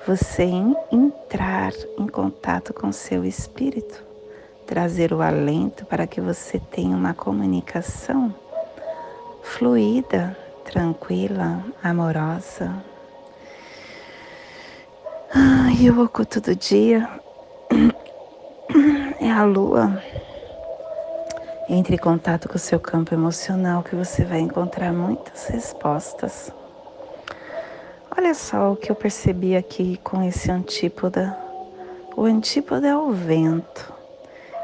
você 0.08 0.50
entrar 0.92 1.74
em 2.00 2.08
contato 2.08 2.74
com 2.74 2.92
seu 2.92 3.24
espírito, 3.24 4.04
trazer 4.66 5.14
o 5.14 5.22
alento 5.22 5.86
para 5.86 6.08
que 6.08 6.20
você 6.20 6.60
tenha 6.60 6.98
uma 6.98 7.14
comunicação 7.14 8.34
fluida, 9.44 10.36
tranquila, 10.68 11.64
amorosa. 11.82 12.84
E 15.80 15.90
o 15.90 16.04
oculto 16.04 16.42
do 16.42 16.56
dia 16.56 17.08
é 19.22 19.32
a 19.32 19.44
lua. 19.44 20.02
Entre 21.70 21.96
em 21.96 22.00
contato 22.00 22.50
com 22.50 22.56
o 22.56 22.60
seu 22.60 22.80
campo 22.80 23.14
emocional 23.14 23.84
que 23.84 23.96
você 23.96 24.26
vai 24.26 24.40
encontrar 24.40 24.92
muitas 24.92 25.48
respostas. 25.48 26.52
Olha 28.18 28.34
só 28.34 28.72
o 28.72 28.76
que 28.76 28.92
eu 28.92 28.96
percebi 28.96 29.56
aqui 29.56 29.98
com 30.04 30.24
esse 30.24 30.52
antípoda. 30.52 31.38
O 32.16 32.24
antípoda 32.24 32.88
é 32.88 32.96
o 32.96 33.12
vento. 33.12 33.94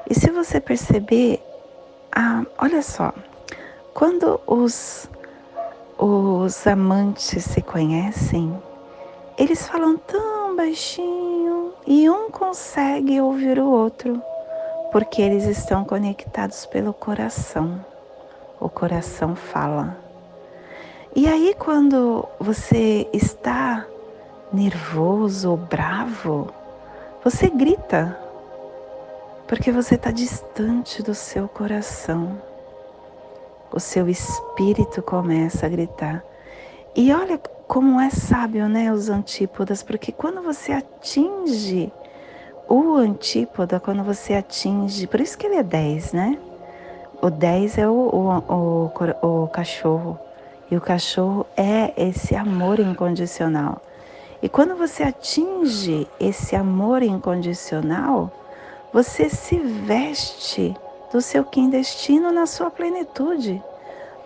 E 0.10 0.16
se 0.16 0.32
você 0.32 0.60
perceber, 0.60 1.42
ah, 2.12 2.44
olha 2.58 2.82
só, 2.82 3.14
quando 3.94 4.42
os, 4.48 5.08
os 5.98 6.66
amantes 6.66 7.44
se 7.44 7.62
conhecem, 7.62 8.56
eles 9.38 9.68
falam 9.68 9.98
tão 9.98 10.56
baixinho 10.56 11.74
e 11.86 12.10
um 12.10 12.30
consegue 12.30 13.20
ouvir 13.20 13.60
o 13.60 13.70
outro, 13.70 14.22
porque 14.92 15.22
eles 15.22 15.46
estão 15.46 15.84
conectados 15.84 16.66
pelo 16.66 16.94
coração. 16.94 17.84
O 18.60 18.70
coração 18.70 19.36
fala. 19.36 19.98
E 21.16 21.28
aí, 21.28 21.56
quando 21.58 22.28
você 22.40 23.08
está 23.14 23.86
nervoso 24.52 25.52
ou 25.52 25.58
bravo, 25.58 26.50
você 27.24 27.50
grita, 27.50 28.18
porque 29.48 29.72
você 29.72 29.96
está 29.96 30.12
distante 30.12 31.04
do 31.04 31.14
seu 31.14 31.48
coração 31.48 32.40
o 33.74 33.80
seu 33.80 34.08
espírito 34.08 35.02
começa 35.02 35.66
a 35.66 35.70
gritar. 35.70 36.24
E 36.96 37.12
olha 37.12 37.40
como 37.68 38.00
é 38.00 38.10
sábio, 38.10 38.70
né, 38.70 38.94
os 38.94 39.10
antípodas, 39.10 39.82
porque 39.82 40.12
quando 40.12 40.42
você 40.42 40.72
atinge 40.72 41.92
o 42.70 42.96
antípoda, 42.96 43.80
quando 43.80 44.04
você 44.04 44.36
atinge, 44.36 45.08
por 45.08 45.20
isso 45.20 45.38
que 45.38 45.48
ele 45.48 45.56
é 45.56 45.64
10, 45.64 46.14
né? 46.14 46.38
O 47.22 47.30
10 47.30 47.78
é 47.80 47.88
o, 47.88 47.92
o, 47.92 48.92
o, 49.22 49.44
o 49.44 49.48
cachorro, 49.48 50.20
e 50.70 50.78
o 50.78 50.82
cachorro 50.82 51.46
é 51.58 51.94
esse 51.98 52.36
amor 52.36 52.80
incondicional. 52.80 53.82
E 54.42 54.50
quando 54.50 54.76
você 54.76 55.04
atinge 55.04 56.08
esse 56.20 56.56
amor 56.56 57.02
incondicional, 57.02 58.32
você 58.92 59.30
se 59.30 59.58
veste 59.58 60.76
do 61.14 61.22
seu 61.22 61.46
Kim 61.46 61.70
destino 61.70 62.32
na 62.32 62.48
sua 62.48 62.72
plenitude. 62.72 63.64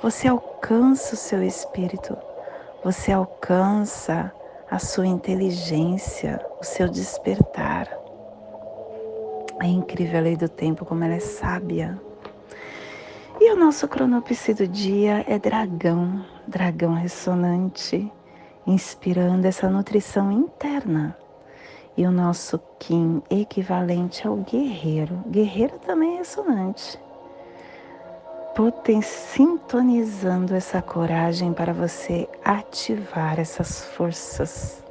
Você 0.01 0.25
alcança 0.29 1.15
o 1.15 1.17
seu 1.17 1.43
espírito, 1.43 2.15
você 2.81 3.11
alcança 3.11 4.31
a 4.71 4.79
sua 4.79 5.05
inteligência, 5.05 6.39
o 6.61 6.63
seu 6.63 6.87
despertar. 6.87 7.89
É 9.61 9.67
incrível 9.67 10.19
a 10.19 10.21
lei 10.21 10.37
do 10.37 10.47
tempo, 10.47 10.85
como 10.85 11.03
ela 11.03 11.15
é 11.15 11.19
sábia. 11.19 11.99
E 13.41 13.51
o 13.51 13.57
nosso 13.57 13.85
cronopse 13.89 14.53
do 14.53 14.65
dia 14.65 15.25
é 15.27 15.37
dragão, 15.37 16.25
dragão 16.47 16.93
ressonante, 16.93 18.09
inspirando 18.65 19.45
essa 19.45 19.69
nutrição 19.69 20.31
interna 20.31 21.17
e 21.97 22.05
o 22.05 22.11
nosso 22.11 22.59
Kim 22.77 23.23
equivalente 23.29 24.27
ao 24.27 24.37
guerreiro. 24.37 25.19
Guerreiro 25.27 25.79
também 25.79 26.13
é 26.13 26.17
ressonante. 26.19 26.99
Poten 28.55 29.01
sintonizando 29.01 30.53
essa 30.53 30.81
coragem 30.81 31.53
para 31.53 31.73
você 31.73 32.29
ativar 32.45 33.39
essas 33.39 33.83
forças. 33.83 34.83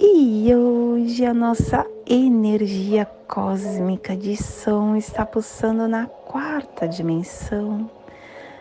E 0.00 0.52
hoje 0.54 1.24
a 1.24 1.32
nossa 1.32 1.86
energia 2.06 3.04
cósmica 3.28 4.16
de 4.16 4.36
som 4.36 4.96
está 4.96 5.24
pulsando 5.24 5.86
na 5.86 6.06
quarta 6.06 6.88
dimensão, 6.88 7.88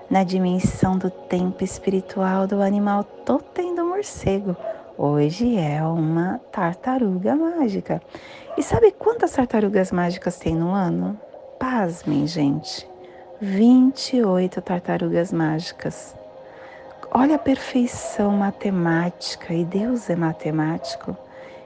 na 0.10 0.24
dimensão 0.24 0.98
do 0.98 1.10
tempo 1.10 1.64
espiritual 1.64 2.46
do 2.46 2.62
animal 2.62 3.04
totem 3.04 3.74
do 3.74 3.86
morcego 3.86 4.56
Hoje 5.02 5.56
é 5.56 5.82
uma 5.82 6.42
tartaruga 6.52 7.34
mágica. 7.34 8.02
E 8.58 8.62
sabe 8.62 8.92
quantas 8.92 9.32
tartarugas 9.32 9.94
mágicas 9.94 10.38
tem 10.38 10.54
no 10.54 10.74
ano? 10.74 11.18
Pasmem, 11.58 12.28
gente. 12.28 12.86
28 13.40 14.62
tartarugas 14.62 15.32
mágicas. 15.32 16.14
Olha 17.12 17.36
a 17.36 17.40
perfeição 17.40 18.32
matemática, 18.32 19.54
e 19.54 19.64
Deus 19.64 20.10
é 20.10 20.18
matemático. 20.18 21.16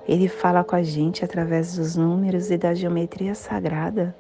Ele 0.07 0.27
fala 0.27 0.63
com 0.63 0.75
a 0.75 0.83
gente 0.83 1.25
através 1.25 1.75
dos 1.75 1.95
números 1.95 2.51
e 2.51 2.57
da 2.57 2.75
geometria 2.75 3.33
sagrada. 3.33 4.15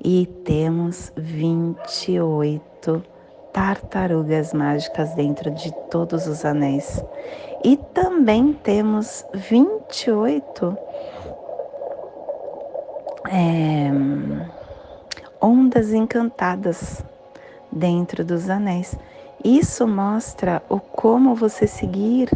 E 0.00 0.24
temos 0.44 1.12
28 1.16 3.02
tartarugas 3.52 4.54
mágicas 4.54 5.14
dentro 5.14 5.50
de 5.50 5.72
todos 5.90 6.28
os 6.28 6.44
anéis. 6.44 7.02
E 7.62 7.76
também 7.76 8.52
temos 8.52 9.24
28 9.34 10.78
é, 13.30 13.90
ondas 15.40 15.92
encantadas 15.92 17.04
dentro 17.70 18.24
dos 18.24 18.48
anéis. 18.48 18.96
Isso 19.44 19.86
mostra 19.86 20.62
o 20.68 20.80
como 20.80 21.34
você 21.34 21.66
seguir 21.66 22.30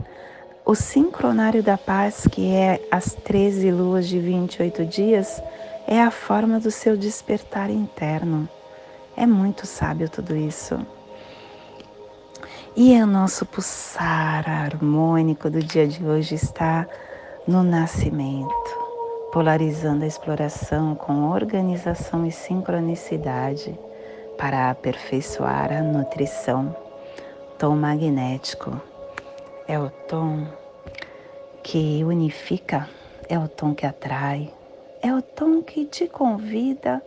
o 0.64 0.74
sincronário 0.74 1.62
da 1.62 1.76
paz, 1.76 2.26
que 2.30 2.50
é 2.52 2.80
as 2.90 3.14
13 3.14 3.70
luas 3.70 4.08
de 4.08 4.18
28 4.18 4.84
dias, 4.86 5.42
é 5.86 6.00
a 6.00 6.10
forma 6.10 6.58
do 6.58 6.70
seu 6.70 6.96
despertar 6.96 7.68
interno. 7.68 8.48
É 9.16 9.26
muito 9.26 9.66
sábio 9.66 10.08
tudo 10.08 10.34
isso. 10.34 10.84
E 12.76 13.00
o 13.00 13.06
nosso 13.06 13.46
pulsar 13.46 14.50
harmônico 14.50 15.48
do 15.48 15.60
dia 15.60 15.86
de 15.86 16.04
hoje 16.04 16.34
está 16.34 16.88
no 17.46 17.62
nascimento, 17.62 19.30
polarizando 19.32 20.02
a 20.02 20.08
exploração 20.08 20.96
com 20.96 21.30
organização 21.30 22.26
e 22.26 22.32
sincronicidade 22.32 23.78
para 24.36 24.70
aperfeiçoar 24.70 25.72
a 25.72 25.82
nutrição. 25.82 26.74
Tom 27.60 27.76
magnético 27.76 28.80
é 29.68 29.78
o 29.78 29.88
tom 30.08 30.44
que 31.62 32.02
unifica, 32.02 32.88
é 33.28 33.38
o 33.38 33.46
tom 33.46 33.72
que 33.72 33.86
atrai, 33.86 34.52
é 35.00 35.14
o 35.14 35.22
tom 35.22 35.62
que 35.62 35.84
te 35.84 36.08
convida 36.08 37.00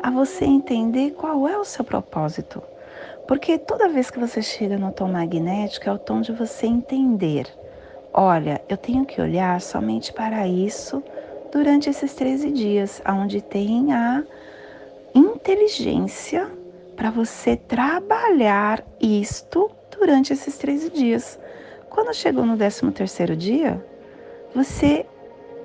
a 0.00 0.12
você 0.12 0.44
entender 0.44 1.10
qual 1.10 1.48
é 1.48 1.58
o 1.58 1.64
seu 1.64 1.84
propósito 1.84 2.62
porque 3.28 3.58
toda 3.58 3.90
vez 3.90 4.10
que 4.10 4.18
você 4.18 4.40
chega 4.40 4.78
no 4.78 4.90
tom 4.90 5.08
magnético 5.08 5.86
é 5.86 5.92
o 5.92 5.98
tom 5.98 6.22
de 6.22 6.32
você 6.32 6.66
entender. 6.66 7.46
Olha, 8.10 8.62
eu 8.70 8.76
tenho 8.78 9.04
que 9.04 9.20
olhar 9.20 9.60
somente 9.60 10.14
para 10.14 10.48
isso 10.48 11.04
durante 11.52 11.90
esses 11.90 12.14
13 12.14 12.50
dias, 12.50 13.02
onde 13.06 13.42
tem 13.42 13.92
a 13.92 14.24
inteligência 15.14 16.50
para 16.96 17.10
você 17.10 17.54
trabalhar 17.54 18.82
isto 18.98 19.70
durante 19.98 20.32
esses 20.32 20.56
13 20.56 20.88
dias. 20.88 21.38
Quando 21.90 22.14
chegou 22.14 22.46
no 22.46 22.56
13 22.56 22.90
terceiro 22.92 23.36
dia, 23.36 23.84
você 24.54 25.04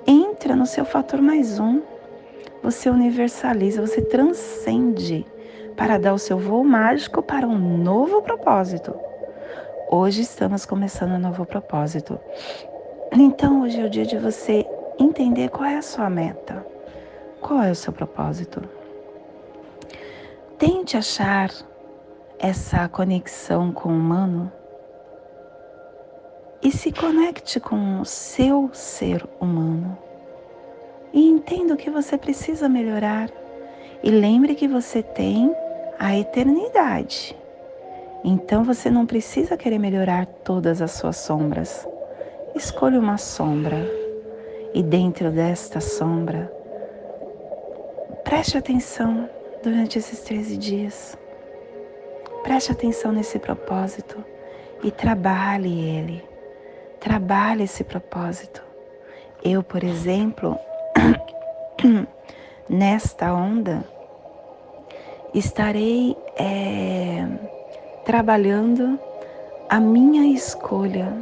entra 0.06 0.54
no 0.54 0.66
seu 0.66 0.84
fator 0.84 1.22
mais 1.22 1.58
um, 1.58 1.80
você 2.62 2.90
universaliza, 2.90 3.80
você 3.80 4.02
transcende 4.02 5.24
para 5.76 5.98
dar 5.98 6.14
o 6.14 6.18
seu 6.18 6.38
voo 6.38 6.64
mágico 6.64 7.22
para 7.22 7.46
um 7.46 7.58
novo 7.58 8.22
propósito. 8.22 8.94
Hoje 9.90 10.22
estamos 10.22 10.64
começando 10.64 11.12
um 11.12 11.18
novo 11.18 11.44
propósito. 11.44 12.18
Então, 13.12 13.62
hoje 13.62 13.80
é 13.80 13.84
o 13.84 13.90
dia 13.90 14.06
de 14.06 14.16
você 14.16 14.66
entender 14.98 15.50
qual 15.50 15.64
é 15.64 15.76
a 15.76 15.82
sua 15.82 16.08
meta, 16.08 16.66
qual 17.40 17.62
é 17.62 17.70
o 17.70 17.74
seu 17.74 17.92
propósito. 17.92 18.62
Tente 20.58 20.96
achar 20.96 21.50
essa 22.38 22.88
conexão 22.88 23.72
com 23.72 23.88
o 23.88 23.92
humano 23.92 24.50
e 26.62 26.70
se 26.70 26.90
conecte 26.90 27.60
com 27.60 28.00
o 28.00 28.04
seu 28.04 28.70
ser 28.72 29.26
humano. 29.40 29.98
E 31.12 31.28
entenda 31.28 31.74
o 31.74 31.76
que 31.76 31.90
você 31.90 32.16
precisa 32.16 32.68
melhorar. 32.68 33.30
E 34.02 34.10
lembre 34.10 34.54
que 34.54 34.66
você 34.66 35.02
tem 35.02 35.54
a 35.98 36.16
eternidade. 36.16 37.36
Então 38.24 38.64
você 38.64 38.90
não 38.90 39.06
precisa 39.06 39.56
querer 39.56 39.78
melhorar 39.78 40.26
todas 40.26 40.80
as 40.80 40.92
suas 40.92 41.16
sombras. 41.16 41.86
Escolha 42.54 42.98
uma 42.98 43.18
sombra 43.18 43.86
e 44.72 44.82
dentro 44.82 45.30
desta 45.30 45.80
sombra, 45.80 46.52
preste 48.24 48.58
atenção 48.58 49.28
durante 49.62 49.98
esses 49.98 50.20
13 50.20 50.56
dias. 50.56 51.18
Preste 52.42 52.72
atenção 52.72 53.12
nesse 53.12 53.38
propósito 53.38 54.22
e 54.82 54.90
trabalhe 54.90 55.80
ele. 55.80 56.24
Trabalhe 56.98 57.64
esse 57.64 57.84
propósito. 57.84 58.62
Eu, 59.42 59.62
por 59.62 59.84
exemplo, 59.84 60.58
nesta 62.68 63.32
onda, 63.32 63.84
estarei 65.34 66.16
é, 66.36 67.26
trabalhando 68.04 68.98
a 69.68 69.80
minha 69.80 70.32
escolha, 70.32 71.12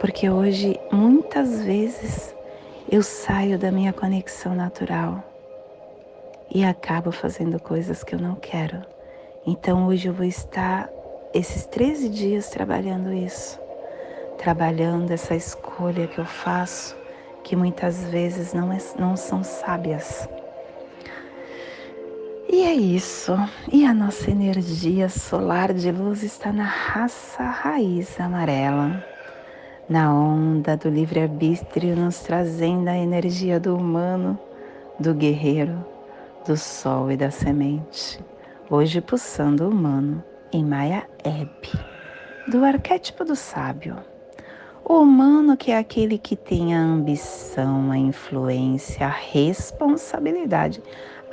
porque 0.00 0.30
hoje 0.30 0.80
muitas 0.90 1.62
vezes 1.62 2.34
eu 2.90 3.02
saio 3.02 3.58
da 3.58 3.70
minha 3.70 3.92
conexão 3.92 4.54
natural 4.54 5.22
e 6.50 6.64
acabo 6.64 7.12
fazendo 7.12 7.60
coisas 7.60 8.02
que 8.02 8.14
eu 8.14 8.18
não 8.18 8.34
quero. 8.36 8.82
Então 9.46 9.86
hoje 9.88 10.08
eu 10.08 10.14
vou 10.14 10.24
estar 10.24 10.88
esses 11.34 11.66
13 11.66 12.08
dias 12.08 12.48
trabalhando 12.48 13.12
isso, 13.12 13.60
trabalhando 14.38 15.10
essa 15.10 15.34
escolha 15.34 16.06
que 16.06 16.18
eu 16.18 16.24
faço, 16.24 16.96
que 17.42 17.54
muitas 17.54 18.04
vezes 18.04 18.54
não, 18.54 18.72
é, 18.72 18.78
não 18.98 19.16
são 19.16 19.44
sábias. 19.44 20.26
E 22.56 22.62
é 22.62 22.72
isso. 22.72 23.32
E 23.72 23.84
a 23.84 23.92
nossa 23.92 24.30
energia 24.30 25.08
solar 25.08 25.74
de 25.74 25.90
luz 25.90 26.22
está 26.22 26.52
na 26.52 26.62
raça 26.62 27.42
raiz 27.42 28.20
amarela, 28.20 29.04
na 29.88 30.14
onda 30.14 30.76
do 30.76 30.88
livre-arbítrio, 30.88 31.96
nos 31.96 32.20
trazendo 32.20 32.86
a 32.86 32.96
energia 32.96 33.58
do 33.58 33.76
humano, 33.76 34.38
do 35.00 35.12
guerreiro, 35.12 35.84
do 36.46 36.56
sol 36.56 37.10
e 37.10 37.16
da 37.16 37.28
semente 37.28 38.22
hoje 38.70 39.00
pulsando 39.00 39.68
humano 39.68 40.22
em 40.52 40.64
Maya 40.64 41.08
Ebb, 41.24 41.72
do 42.46 42.64
arquétipo 42.64 43.24
do 43.24 43.34
sábio. 43.34 43.96
O 44.84 45.00
humano 45.00 45.56
que 45.56 45.72
é 45.72 45.78
aquele 45.78 46.18
que 46.18 46.36
tem 46.36 46.72
a 46.72 46.78
ambição, 46.78 47.90
a 47.90 47.98
influência, 47.98 49.06
a 49.06 49.10
responsabilidade, 49.10 50.80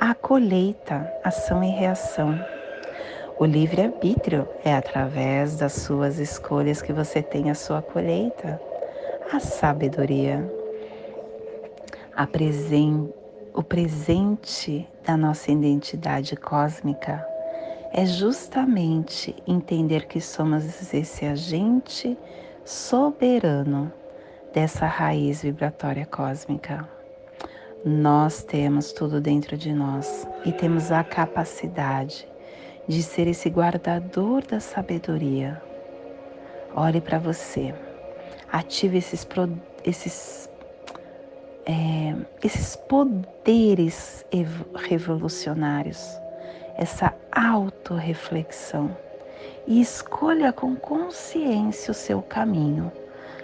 a 0.04 0.16
colheita, 0.16 1.08
ação 1.22 1.62
e 1.62 1.70
reação. 1.70 2.36
O 3.38 3.44
livre-arbítrio 3.44 4.48
é 4.64 4.74
através 4.74 5.54
das 5.54 5.74
suas 5.74 6.18
escolhas 6.18 6.82
que 6.82 6.92
você 6.92 7.22
tem 7.22 7.52
a 7.52 7.54
sua 7.54 7.80
colheita. 7.80 8.60
A 9.32 9.38
sabedoria, 9.38 10.52
a 12.16 12.26
presente 12.26 13.14
o 13.54 13.62
presente 13.62 14.88
da 15.04 15.16
nossa 15.16 15.52
identidade 15.52 16.34
cósmica 16.34 17.24
é 17.92 18.04
justamente 18.04 19.36
entender 19.46 20.06
que 20.06 20.20
somos 20.20 20.92
esse 20.92 21.24
agente 21.26 22.18
soberano 22.64 23.92
dessa 24.52 24.84
raiz 24.84 25.42
vibratória 25.42 26.06
cósmica. 26.06 27.01
Nós 27.84 28.44
temos 28.44 28.92
tudo 28.92 29.20
dentro 29.20 29.56
de 29.56 29.72
nós 29.72 30.24
e 30.44 30.52
temos 30.52 30.92
a 30.92 31.02
capacidade 31.02 32.28
de 32.86 33.02
ser 33.02 33.26
esse 33.26 33.50
guardador 33.50 34.46
da 34.46 34.60
sabedoria. 34.60 35.60
Olhe 36.76 37.00
para 37.00 37.18
você, 37.18 37.74
ative 38.52 38.98
esses, 38.98 39.26
esses 39.84 40.48
é, 41.66 42.14
esses 42.44 42.76
poderes 42.76 44.24
revolucionários, 44.74 46.06
essa 46.76 47.12
autorreflexão 47.32 48.96
e 49.66 49.80
escolha 49.80 50.52
com 50.52 50.76
consciência 50.76 51.90
o 51.90 51.94
seu 51.94 52.22
caminho, 52.22 52.92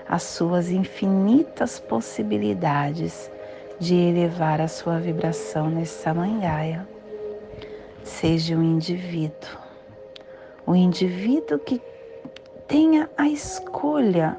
as 0.09 0.23
suas 0.23 0.71
infinitas 0.71 1.81
possibilidades 1.81 3.29
de 3.79 3.95
elevar 3.95 4.61
a 4.61 4.69
sua 4.69 4.99
vibração 4.99 5.71
nessa 5.71 6.13
mangaia. 6.13 6.87
Seja 8.03 8.57
um 8.57 8.63
indivíduo, 8.63 9.59
um 10.67 10.75
indivíduo 10.75 11.59
que 11.59 11.81
tenha 12.67 13.09
a 13.17 13.29
escolha 13.29 14.39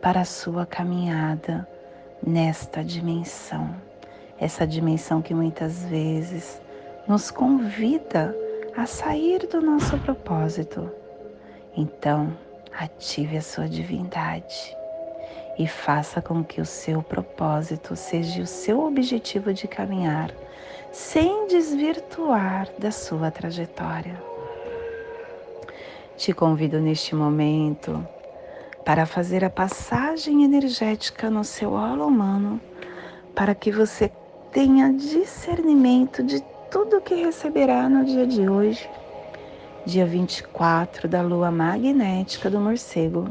para 0.00 0.22
a 0.22 0.24
sua 0.24 0.66
caminhada 0.66 1.66
nesta 2.26 2.82
dimensão, 2.82 3.74
essa 4.38 4.66
dimensão 4.66 5.22
que 5.22 5.34
muitas 5.34 5.84
vezes 5.84 6.60
nos 7.06 7.30
convida 7.30 8.34
a 8.76 8.86
sair 8.86 9.46
do 9.46 9.60
nosso 9.60 9.96
propósito. 9.98 10.90
Então, 11.76 12.36
ative 12.72 13.36
a 13.36 13.42
sua 13.42 13.68
divindade 13.68 14.81
e 15.58 15.66
faça 15.66 16.22
com 16.22 16.42
que 16.42 16.60
o 16.60 16.66
seu 16.66 17.02
propósito 17.02 17.94
seja 17.94 18.42
o 18.42 18.46
seu 18.46 18.84
objetivo 18.84 19.52
de 19.52 19.68
caminhar, 19.68 20.30
sem 20.90 21.46
desvirtuar 21.46 22.68
da 22.78 22.90
sua 22.90 23.30
trajetória. 23.30 24.22
Te 26.16 26.32
convido 26.32 26.80
neste 26.80 27.14
momento 27.14 28.06
para 28.84 29.06
fazer 29.06 29.44
a 29.44 29.50
passagem 29.50 30.44
energética 30.44 31.30
no 31.30 31.44
seu 31.44 31.72
holo 31.72 32.06
humano, 32.06 32.60
para 33.34 33.54
que 33.54 33.70
você 33.70 34.10
tenha 34.50 34.92
discernimento 34.92 36.22
de 36.22 36.42
tudo 36.70 37.00
que 37.00 37.14
receberá 37.14 37.88
no 37.88 38.04
dia 38.04 38.26
de 38.26 38.48
hoje, 38.48 38.88
dia 39.84 40.06
24 40.06 41.08
da 41.08 41.22
lua 41.22 41.50
magnética 41.50 42.50
do 42.50 42.60
morcego. 42.60 43.28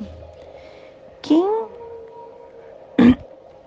Kim 1.22 1.61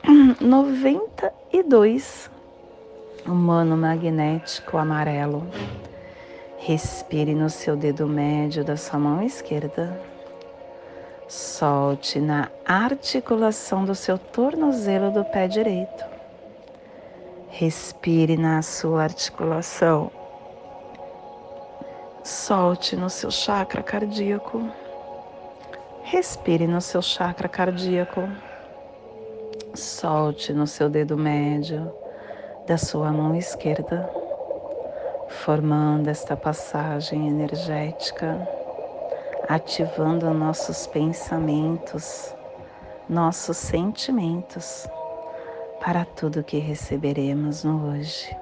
92, 0.38 2.30
humano 3.26 3.74
magnético 3.74 4.76
amarelo. 4.76 5.46
Respire 6.58 7.34
no 7.34 7.48
seu 7.48 7.74
dedo 7.74 8.06
médio 8.06 8.62
da 8.62 8.76
sua 8.76 8.98
mão 8.98 9.22
esquerda. 9.22 9.98
Solte 11.26 12.20
na 12.20 12.50
articulação 12.66 13.86
do 13.86 13.94
seu 13.94 14.18
tornozelo 14.18 15.10
do 15.10 15.24
pé 15.24 15.48
direito. 15.48 16.04
Respire 17.48 18.36
na 18.36 18.60
sua 18.60 19.04
articulação. 19.04 20.10
Solte 22.22 22.94
no 22.94 23.08
seu 23.08 23.30
chakra 23.30 23.82
cardíaco. 23.82 24.68
Respire 26.02 26.66
no 26.66 26.82
seu 26.82 27.00
chakra 27.00 27.48
cardíaco. 27.48 28.28
Solte 29.74 30.52
no 30.52 30.66
seu 30.66 30.88
dedo 30.88 31.16
médio 31.16 31.92
da 32.66 32.78
sua 32.78 33.12
mão 33.12 33.34
esquerda, 33.34 34.08
formando 35.28 36.08
esta 36.08 36.36
passagem 36.36 37.28
energética 37.28 38.38
ativando 39.48 40.32
nossos 40.32 40.86
pensamentos, 40.86 42.34
nossos 43.08 43.56
sentimentos 43.56 44.88
para 45.80 46.04
tudo 46.04 46.42
que 46.42 46.58
receberemos 46.58 47.62
no 47.62 47.90
hoje. 47.90 48.34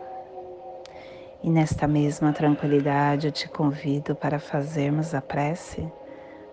E 1.42 1.50
nesta 1.50 1.88
mesma 1.88 2.32
tranquilidade 2.32 3.26
eu 3.26 3.32
te 3.32 3.48
convido 3.48 4.14
para 4.14 4.38
fazermos 4.38 5.12
a 5.12 5.20
prece 5.20 5.90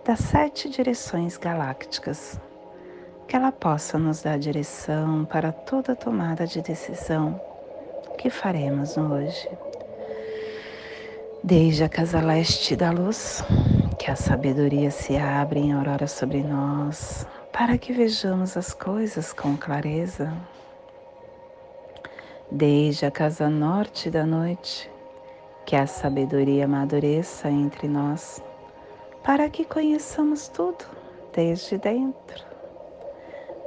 das 0.04 0.20
sete 0.20 0.68
direções 0.68 1.38
galácticas, 1.38 2.42
que 3.30 3.36
ela 3.36 3.52
possa 3.52 4.00
nos 4.00 4.24
dar 4.24 4.40
direção 4.40 5.24
para 5.24 5.52
toda 5.52 5.96
tomada 5.96 6.48
de 6.48 6.64
decisão 6.64 7.40
que 8.18 8.28
faremos 8.28 8.98
hoje. 8.98 9.48
Desde 11.44 11.84
a 11.84 11.90
casa 11.90 12.20
leste 12.22 12.76
da 12.76 12.90
luz, 12.90 13.44
que 14.00 14.10
a 14.10 14.16
sabedoria 14.16 14.90
se 14.90 15.16
abre 15.16 15.60
em 15.60 15.74
aurora 15.74 16.08
sobre 16.08 16.42
nós, 16.42 17.28
para 17.54 17.78
que 17.78 17.94
vejamos 17.94 18.58
as 18.58 18.74
coisas 18.74 19.32
com 19.32 19.56
clareza. 19.56 20.34
Desde 22.50 23.06
a 23.06 23.12
casa 23.12 23.48
norte 23.48 24.10
da 24.10 24.26
noite, 24.26 24.90
que 25.68 25.76
a 25.76 25.86
sabedoria 25.86 26.66
amadureça 26.66 27.48
entre 27.48 27.88
nós, 27.88 28.42
para 29.24 29.48
que 29.52 29.64
conheçamos 29.64 30.48
tudo 30.48 30.84
desde 31.32 31.78
dentro. 31.78 32.49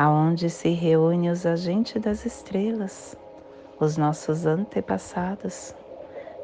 aonde 0.00 0.48
se 0.48 0.68
reúnem 0.68 1.28
os 1.28 1.44
agentes 1.44 2.00
das 2.00 2.24
estrelas, 2.24 3.16
os 3.80 3.96
nossos 3.96 4.46
antepassados, 4.46 5.74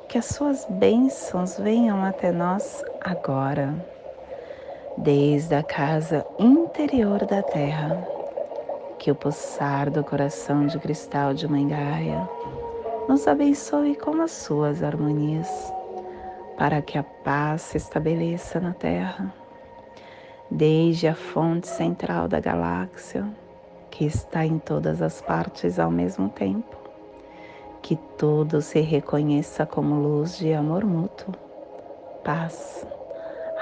que 0.08 0.18
as 0.18 0.24
suas 0.24 0.66
bênçãos 0.68 1.56
venham 1.56 2.04
até 2.04 2.32
nós 2.32 2.84
agora 3.00 3.72
desde 4.98 5.54
a 5.54 5.62
casa 5.62 6.26
interior 6.36 7.24
da 7.26 7.44
terra, 7.44 8.04
que 8.98 9.12
o 9.12 9.14
pulsar 9.14 9.88
do 9.88 10.02
coração 10.02 10.66
de 10.66 10.76
cristal 10.80 11.32
de 11.32 11.46
Mãe 11.46 11.68
Gaia 11.68 12.28
nos 13.08 13.28
abençoe 13.28 13.94
com 13.94 14.20
as 14.20 14.32
suas 14.32 14.82
harmonias, 14.82 15.48
para 16.58 16.82
que 16.82 16.98
a 16.98 17.04
paz 17.04 17.62
se 17.62 17.76
estabeleça 17.76 18.58
na 18.58 18.72
terra, 18.72 19.32
desde 20.50 21.06
a 21.06 21.14
fonte 21.14 21.68
central 21.68 22.26
da 22.26 22.40
galáxia, 22.40 23.24
que 23.94 24.04
está 24.04 24.44
em 24.44 24.58
todas 24.58 25.00
as 25.00 25.22
partes 25.22 25.78
ao 25.78 25.88
mesmo 25.88 26.28
tempo, 26.28 26.76
que 27.80 27.96
tudo 28.18 28.60
se 28.60 28.80
reconheça 28.80 29.64
como 29.64 29.94
luz 29.94 30.36
de 30.36 30.52
amor 30.52 30.84
mútuo, 30.84 31.32
paz 32.24 32.84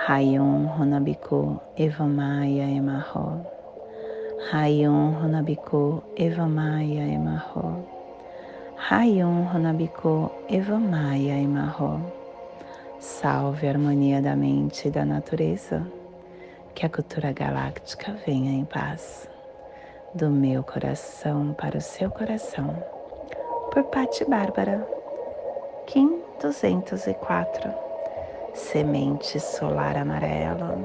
Rayon 0.06 0.66
Honabiko 0.66 1.60
Evamaya 1.76 2.64
Emarro. 2.64 3.46
Rayon 4.50 5.14
Honabiko 5.22 6.02
Evamaya 6.16 7.06
Emarro. 7.06 7.86
Rayon 8.88 9.46
Honabiko 9.54 10.32
Evamaya 10.48 11.38
Emarro. 11.38 12.00
Salve 12.98 13.66
a 13.66 13.70
harmonia 13.70 14.22
da 14.22 14.34
mente 14.34 14.88
e 14.88 14.90
da 14.90 15.04
natureza. 15.04 15.86
Que 16.74 16.86
a 16.86 16.88
cultura 16.88 17.32
galáctica 17.32 18.16
venha 18.26 18.50
em 18.50 18.64
paz. 18.64 19.31
Do 20.14 20.28
meu 20.28 20.62
coração 20.62 21.54
para 21.54 21.78
o 21.78 21.80
seu 21.80 22.10
coração. 22.10 22.76
Por 23.70 23.82
Patti 23.84 24.26
Bárbara. 24.26 24.86
Kim 25.86 26.20
204 26.38 27.72
semente 28.52 29.40
solar 29.40 29.96
amarela 29.96 30.76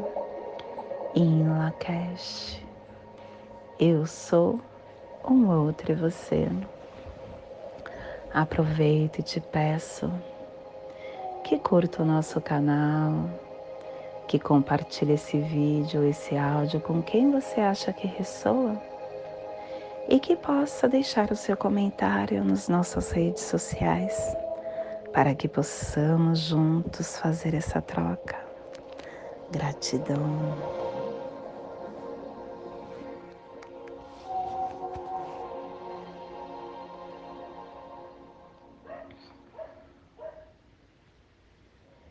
em 1.14 1.46
Lakesh. 1.46 2.64
Eu 3.78 4.06
sou 4.06 4.62
um 5.30 5.50
outro 5.50 5.92
e 5.92 5.96
você. 5.96 6.48
Aproveito 8.34 9.20
e 9.20 9.24
te 9.24 9.42
peço 9.42 10.10
que 11.44 11.60
curta 11.60 12.02
o 12.02 12.06
nosso 12.06 12.40
canal, 12.40 13.30
que 14.26 14.40
compartilhe 14.40 15.16
esse 15.16 15.38
vídeo, 15.38 16.06
esse 16.06 16.38
áudio 16.38 16.80
com 16.80 17.02
quem 17.02 17.30
você 17.30 17.60
acha 17.60 17.92
que 17.92 18.08
ressoa 18.08 18.82
e 20.08 20.20
que 20.20 20.36
possa 20.36 20.88
deixar 20.88 21.32
o 21.32 21.36
seu 21.36 21.58
comentário 21.58 22.44
nas 22.44 22.68
nossas 22.70 23.12
redes 23.12 23.44
sociais 23.44 24.36
para 25.14 25.34
que 25.34 25.48
possamos 25.48 26.40
juntos 26.40 27.18
fazer 27.18 27.54
essa 27.54 27.82
troca. 27.82 28.38
Gratidão. 29.52 30.87